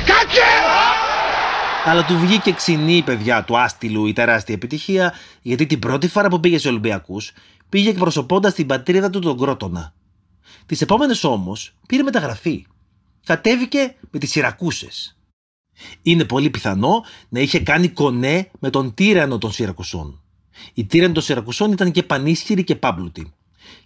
Κάτσε! 0.06 1.03
Αλλά 1.86 2.06
του 2.06 2.18
βγήκε 2.18 2.52
ξινή 2.52 3.02
παιδιά 3.02 3.44
του 3.44 3.58
άστιλου 3.58 4.06
η 4.06 4.14
τεράστια 4.14 4.56
επιτυχία, 4.56 5.14
γιατί 5.42 5.66
την 5.66 5.80
πρώτη 5.80 6.08
φορά 6.08 6.28
που 6.28 6.40
πήγε 6.40 6.58
σε 6.58 6.68
Ολυμπιακούς 6.68 7.32
πήγε 7.70 7.90
εκπροσωπώντας 7.90 8.54
την 8.54 8.68
πατρίδα 8.68 9.10
του 9.10 9.20
τον 9.20 9.38
Κρότονα. 9.38 9.94
Τις 10.66 10.82
επόμενες 10.82 11.24
όμως 11.24 11.76
πήρε 11.88 12.04
μεταγραφή. 12.04 12.66
Κατέβηκε 13.26 13.96
με 14.12 14.20
τις 14.20 14.32
Σιρακούσες. 14.32 15.18
Είναι 16.02 16.26
πολύ 16.26 16.50
πιθανό 16.50 17.04
να 17.30 17.40
είχε 17.40 17.60
κάνει 17.60 17.90
κονέ 17.90 18.52
με 18.60 18.70
τον 18.70 18.94
τύρανο 18.94 19.38
των 19.38 19.52
Σιρακουσών. 19.52 20.22
Η 20.74 20.86
τύρανη 20.86 21.14
των 21.14 21.24
Σιρακουσών 21.24 21.72
ήταν 21.72 21.92
και 21.92 22.04
πανίσχυρη 22.04 22.64
και 22.64 22.76
πάμπλουτη. 22.76 23.34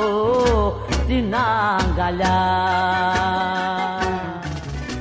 στην 0.91 1.36
αγκαλιά 1.36 2.41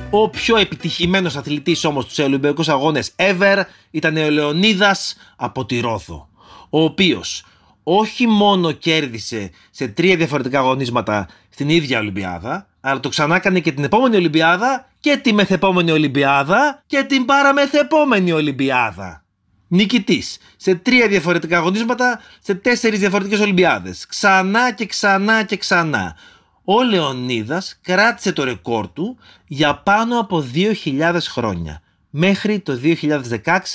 Ο 0.09 0.29
πιο 0.29 0.57
επιτυχημένος 0.57 1.35
αθλητής 1.35 1.85
όμως 1.85 2.03
στους 2.03 2.19
Ολυμπιακούς 2.19 2.69
Αγώνες 2.69 3.11
ever 3.15 3.63
ήταν 3.91 4.17
ο 4.17 4.29
Λεωνίδας 4.29 5.15
από 5.35 5.65
τη 5.65 5.79
Ρόδο, 5.79 6.27
ο 6.69 6.83
οποίος 6.83 7.45
όχι 7.83 8.27
μόνο 8.27 8.71
κέρδισε 8.71 9.49
σε 9.71 9.87
τρία 9.87 10.15
διαφορετικά 10.15 10.59
αγωνίσματα 10.59 11.27
στην 11.49 11.69
ίδια 11.69 11.99
Ολυμπιάδα, 11.99 12.67
αλλά 12.81 12.99
το 12.99 13.09
ξανά 13.09 13.35
έκανε 13.35 13.59
και 13.59 13.71
την 13.71 13.83
επόμενη 13.83 14.15
Ολυμπιάδα 14.15 14.89
και 14.99 15.17
τη 15.17 15.33
μεθεπόμενη 15.33 15.91
Ολυμπιάδα 15.91 16.83
και 16.87 17.03
την 17.03 17.25
παραμεθεπόμενη 17.25 18.31
Ολυμπιάδα. 18.31 19.23
Νικητής 19.67 20.37
σε 20.57 20.75
τρία 20.75 21.07
διαφορετικά 21.07 21.57
αγωνίσματα 21.57 22.19
σε 22.39 22.55
τέσσερις 22.55 22.99
διαφορετικές 22.99 23.39
Ολυμπιάδες. 23.39 24.05
Ξανά 24.05 24.71
και 24.71 24.85
ξανά 24.85 25.43
και 25.43 25.57
ξανά. 25.57 26.15
Ο 26.63 26.83
Λεωνίδας 26.83 27.79
κράτησε 27.81 28.31
το 28.33 28.43
ρεκόρ 28.43 28.87
του 28.87 29.17
για 29.47 29.75
πάνω 29.75 30.19
από 30.19 30.45
2.000 30.53 31.17
χρόνια. 31.29 31.81
Μέχρι 32.09 32.59
το 32.59 32.79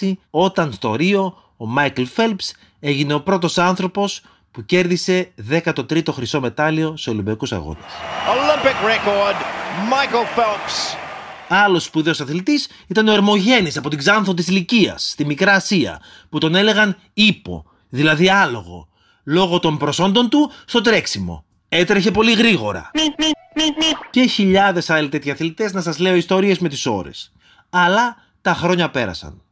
2016 0.00 0.12
όταν 0.30 0.72
στο 0.72 0.94
Ρίο 0.94 1.36
ο 1.56 1.66
Μάικλ 1.66 2.02
Φέλπς 2.02 2.54
έγινε 2.80 3.14
ο 3.14 3.20
πρώτος 3.20 3.58
άνθρωπος 3.58 4.22
που 4.50 4.64
κέρδισε 4.64 5.32
13ο 5.50 6.12
χρυσό 6.12 6.40
μετάλλιο 6.40 6.96
σε 6.96 7.10
Ολυμπιακούς 7.10 7.52
Αγώνες. 7.52 7.84
Olympic 8.26 8.86
record, 8.86 9.36
Michael 9.90 10.38
Phelps. 10.38 10.98
Άλλος 11.48 11.84
σπουδαίος 11.84 12.20
αθλητής 12.20 12.68
ήταν 12.86 13.08
ο 13.08 13.12
Ερμογένης 13.12 13.76
από 13.76 13.88
την 13.88 13.98
Ξάνθο 13.98 14.34
της 14.34 14.48
Λυκίας, 14.48 15.08
στη 15.10 15.24
Μικρά 15.24 15.52
Ασία, 15.52 16.00
που 16.28 16.38
τον 16.38 16.54
έλεγαν 16.54 16.96
ύπο, 17.12 17.64
δηλαδή 17.88 18.28
άλογο, 18.28 18.88
λόγω 19.24 19.58
των 19.58 19.78
προσόντων 19.78 20.28
του 20.28 20.50
στο 20.64 20.80
τρέξιμο. 20.80 21.44
Έτρεχε 21.68 22.10
πολύ 22.10 22.32
γρήγορα. 22.32 22.90
Και 24.10 24.26
χιλιάδες 24.26 24.90
άλλοι 24.90 25.08
τέτοιοι 25.08 25.30
αθλητές 25.30 25.72
να 25.72 25.80
σας 25.80 25.98
λέω 25.98 26.14
ιστορίες 26.14 26.58
με 26.58 26.68
τις 26.68 26.86
ώρες. 26.86 27.32
Αλλά 27.70 28.16
τα 28.40 28.54
χρόνια 28.54 28.90
πέρασαν. 28.90 29.42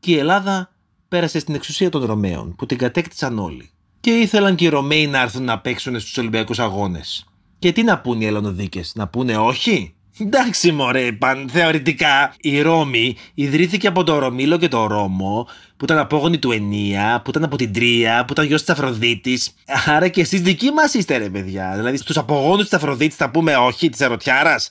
Και 0.00 0.12
η 0.12 0.18
Ελλάδα 0.18 0.70
πέρασε 1.08 1.38
στην 1.38 1.54
εξουσία 1.54 1.90
των 1.90 2.04
Ρωμαίων, 2.04 2.54
που 2.56 2.66
την 2.66 2.78
κατέκτησαν 2.78 3.38
όλοι. 3.38 3.70
Και 4.00 4.10
ήθελαν 4.10 4.54
και 4.54 4.64
οι 4.64 4.68
Ρωμαίοι 4.68 5.06
να 5.06 5.20
έρθουν 5.20 5.44
να 5.44 5.58
παίξουν 5.58 6.00
στους 6.00 6.18
Ολυμπιακούς 6.18 6.58
Αγώνες. 6.58 7.26
Και 7.58 7.72
τι 7.72 7.82
να 7.82 7.98
πούνε 7.98 8.24
οι 8.24 8.26
Ελλονοδίκες, 8.26 8.92
να 8.94 9.08
πούνε 9.08 9.36
όχι; 9.36 9.94
Εντάξει 10.20 10.72
μωρέ, 10.72 11.12
παν, 11.12 11.48
θεωρητικά 11.52 12.34
η 12.40 12.60
Ρώμη 12.60 13.16
ιδρύθηκε 13.34 13.86
από 13.86 14.04
το 14.04 14.18
Ρωμήλο 14.18 14.56
και 14.58 14.68
το 14.68 14.86
Ρώμο, 14.86 15.48
που 15.76 15.84
ήταν 15.84 15.98
απόγονοι 15.98 16.38
του 16.38 16.52
Ενία, 16.52 17.20
που 17.24 17.30
ήταν 17.30 17.44
από 17.44 17.56
την 17.56 17.72
Τρία, 17.72 18.24
που 18.24 18.32
ήταν 18.32 18.46
γιος 18.46 18.60
της 18.60 18.70
Αφροδίτης. 18.70 19.54
Άρα 19.86 20.08
και 20.08 20.20
εσείς 20.20 20.40
δικοί 20.40 20.70
μας 20.70 20.94
είστε 20.94 21.16
ρε 21.16 21.28
παιδιά. 21.28 21.72
Δηλαδή 21.76 21.96
στους 21.96 22.16
απογόνους 22.16 22.64
της 22.64 22.72
Αφροδίτης 22.72 23.16
θα 23.16 23.30
πούμε 23.30 23.56
όχι, 23.56 23.88
της 23.88 24.00
Ερωτιάρας. 24.00 24.70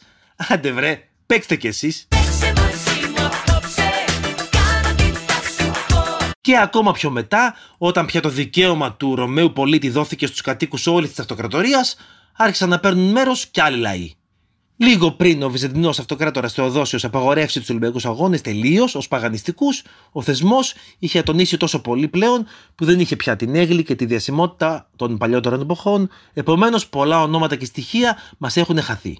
Άντε 0.50 0.72
βρε, 0.72 1.04
παίξτε 1.26 1.56
κι 1.56 1.68
εσείς. 1.68 2.08
Και 6.46 6.58
ακόμα 6.58 6.92
πιο 6.92 7.10
μετά, 7.10 7.56
όταν 7.78 8.06
πια 8.06 8.22
το 8.22 8.30
δικαίωμα 8.30 8.94
του 8.94 9.16
Ρωμαίου 9.16 9.54
πολίτη 9.54 9.90
δόθηκε 9.90 10.28
στους 10.28 10.42
κατοίκους 10.42 10.88
όλης 10.88 11.10
της 11.10 11.20
αυτοκρατορίας, 11.20 11.96
άρχισαν 12.34 12.70
να 12.70 12.80
παίρνουν 12.80 13.12
μέρος 13.12 13.46
κι 13.46 13.62
άλλοι 13.62 13.78
λαοί. 13.78 14.14
Λίγο 14.78 15.12
πριν 15.12 15.44
ο 15.44 15.50
Βυζαντινός 15.50 16.00
Αυτοκράτορας 16.00 16.54
Θεοδόσιος 16.54 17.04
απαγορεύσει 17.04 17.60
τους 17.60 17.70
Ολυμπιακούς 17.70 18.06
Αγώνες 18.06 18.42
τελείως 18.42 18.96
ως 18.96 19.08
παγανιστικούς, 19.08 19.84
ο 20.12 20.22
θεσμός 20.22 20.74
είχε 21.00 21.20
ατονίσει 21.20 21.58
τόσο 21.58 21.82
πολύ 21.82 22.08
πλέον 22.08 22.46
που 22.76 22.86
δεν 22.86 23.00
είχε 23.00 23.16
πια 23.16 23.36
την 23.36 23.56
έγκλη 23.56 23.84
και 23.84 23.96
τη 23.96 24.06
διασημότητα 24.06 24.90
των 24.96 25.18
παλιότερων 25.18 25.62
εποχών, 25.62 26.10
επομένως 26.34 26.88
πολλά 26.88 27.22
ονόματα 27.22 27.56
και 27.56 27.66
στοιχεία 27.66 28.18
μας 28.38 28.58
έχουν 28.58 28.82
χαθεί. 28.82 29.18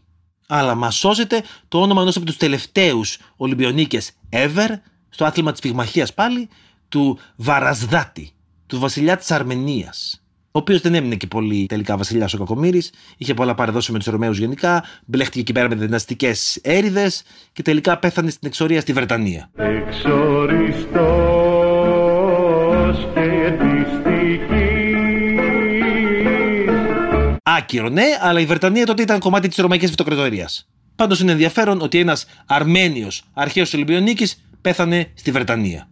Αλλά 0.48 0.76
μας 0.76 0.96
σώζεται 0.96 1.44
το 1.68 1.82
όνομα 1.82 2.02
ενός 2.02 2.16
από 2.16 2.26
τους 2.26 2.38
τελευταίους 2.38 3.18
Ολυμπιονίκες 3.36 4.12
ever, 4.30 4.70
στο 5.10 5.26
άθλημα 5.26 5.52
της 5.52 5.62
πυγμαχίας 5.62 6.14
πάλι, 6.14 6.50
του 6.90 7.20
Βαρασδάτη, 7.36 8.32
του 8.68 8.80
βασιλιά 8.80 9.18
της 9.18 9.32
Αρμενίας 9.32 10.26
ο 10.56 10.58
οποίος 10.58 10.82
δεν 10.82 10.96
έμεινε 10.96 11.16
και 11.16 11.28
πολύ 11.28 11.66
τελικά 11.66 11.98
βασιλιάς 11.98 12.34
ο 12.34 12.38
Κακομήρης. 12.38 12.92
Είχε 13.18 13.34
πολλά 13.34 13.56
παρεδώσει 13.56 13.92
με 13.92 13.98
τους 13.98 14.08
Ρωμαίους 14.08 14.38
γενικά. 14.38 14.84
Μπλέχτηκε 15.06 15.40
εκεί 15.40 15.52
πέρα 15.52 15.70
με 15.70 15.76
δυναστικές 15.76 16.60
έρηδες 16.62 17.24
και 17.54 17.62
τελικά 17.62 17.98
πέθανε 17.98 18.30
στην 18.30 18.48
εξορία 18.48 18.82
στη 18.82 18.94
Βρετανία. 18.94 19.50
Εξοριστός 19.56 20.28
και 23.14 23.56
Άκυρο, 27.44 27.90
ναι, 27.90 28.06
αλλά 28.22 28.40
η 28.40 28.46
Βρετανία 28.46 28.86
τότε 28.86 29.02
ήταν 29.02 29.20
κομμάτι 29.20 29.48
της 29.48 29.58
Ρωμαϊκής 29.58 29.90
Αυτοκρατορίας. 29.90 30.68
Πάντως 30.96 31.20
είναι 31.20 31.32
ενδιαφέρον 31.32 31.82
ότι 31.82 32.00
ένας 32.00 32.26
Αρμένιος 32.46 33.24
αρχαίος 33.34 33.74
Ολυμπιονίκης 33.74 34.46
πέθανε 34.62 35.12
στη 35.14 35.32
Βρετανία 35.32 35.88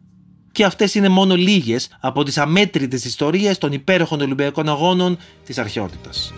και 0.54 0.64
αυτές 0.66 0.96
είναι 0.96 1.10
μόνο 1.10 1.36
λίγες 1.36 1.90
από 2.00 2.24
τις 2.24 2.38
αμέτρητες 2.38 3.06
ιστορίες 3.06 3.58
των 3.58 3.72
υπέροχων 3.72 4.22
Ολυμπιακών 4.22 4.70
Αγώνων 4.70 5.18
της 5.46 5.58
αρχαιότητας. 5.58 6.34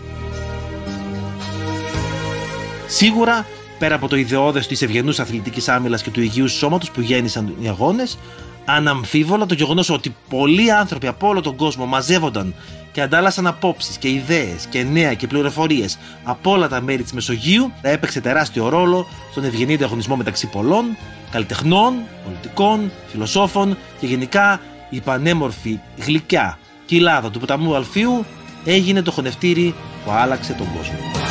Σίγουρα, 2.86 3.46
πέρα 3.78 3.94
από 3.94 4.08
το 4.08 4.16
ιδεώδες 4.16 4.66
της 4.66 4.82
ευγενούς 4.82 5.20
αθλητικής 5.20 5.68
άμυλας 5.68 6.02
και 6.02 6.10
του 6.10 6.20
υγιούς 6.20 6.52
σώματος 6.52 6.90
που 6.90 7.00
γέννησαν 7.00 7.54
οι 7.60 7.68
αγώνες, 7.68 8.18
αναμφίβολα 8.64 9.46
το 9.46 9.54
γεγονός 9.54 9.90
ότι 9.90 10.14
πολλοί 10.28 10.72
άνθρωποι 10.72 11.06
από 11.06 11.28
όλο 11.28 11.40
τον 11.40 11.56
κόσμο 11.56 11.86
μαζεύονταν 11.86 12.54
και 12.96 13.02
αντάλλασαν 13.02 13.46
απόψεις 13.46 13.98
και 13.98 14.08
ιδέες 14.08 14.66
και 14.70 14.82
νέα 14.82 15.14
και 15.14 15.26
πληροφορίες 15.26 15.98
από 16.24 16.50
όλα 16.50 16.68
τα 16.68 16.80
μέρη 16.80 17.02
της 17.02 17.12
Μεσογείου, 17.12 17.72
έπαιξε 17.80 18.20
τεράστιο 18.20 18.68
ρόλο 18.68 19.06
στον 19.30 19.44
ευγενή 19.44 19.74
ανταγωνισμό 19.74 20.16
μεταξύ 20.16 20.46
πολλών 20.46 20.96
καλλιτεχνών, 21.30 21.94
πολιτικών, 22.24 22.92
φιλοσόφων 23.06 23.76
και 24.00 24.06
γενικά 24.06 24.60
η 24.90 25.00
πανέμορφη 25.00 25.80
γλυκιά 25.96 26.58
κοιλάδα 26.84 27.30
του 27.30 27.38
ποταμού 27.38 27.74
Αλφίου 27.74 28.24
έγινε 28.64 29.02
το 29.02 29.10
χωνευτήρι 29.10 29.74
που 30.04 30.10
άλλαξε 30.10 30.52
τον 30.52 30.66
κόσμο. 30.76 31.25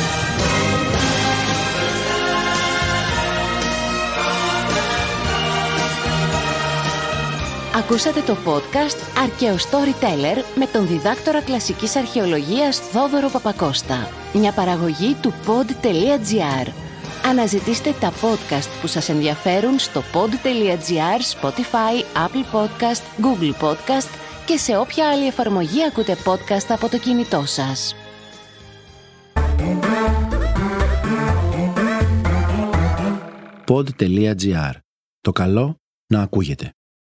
Ακούσατε 7.76 8.20
το 8.20 8.36
podcast 8.46 9.18
«Αρκαίο 9.22 9.54
Storyteller» 9.56 10.44
με 10.58 10.66
τον 10.66 10.86
διδάκτορα 10.86 11.42
κλασικής 11.42 11.96
αρχαιολογίας 11.96 12.78
Θόδωρο 12.78 13.28
Παπακώστα. 13.28 14.08
Μια 14.34 14.52
παραγωγή 14.52 15.14
του 15.14 15.32
pod.gr. 15.46 16.72
Αναζητήστε 17.24 17.92
τα 18.00 18.12
podcast 18.12 18.68
που 18.80 18.86
σας 18.86 19.08
ενδιαφέρουν 19.08 19.78
στο 19.78 20.02
pod.gr, 20.12 21.40
Spotify, 21.40 22.24
Apple 22.26 22.54
Podcast, 22.56 23.02
Google 23.24 23.64
Podcast 23.64 24.10
και 24.46 24.56
σε 24.56 24.76
όποια 24.76 25.08
άλλη 25.10 25.26
εφαρμογή 25.26 25.84
ακούτε 25.84 26.16
podcast 26.24 26.66
από 26.68 26.88
το 26.88 26.98
κινητό 26.98 27.44
σας. 27.46 27.94
Pod.gr. 33.66 34.72
Το 35.20 35.32
καλό 35.32 35.76
να 36.06 36.20
ακούγεται. 36.22 36.70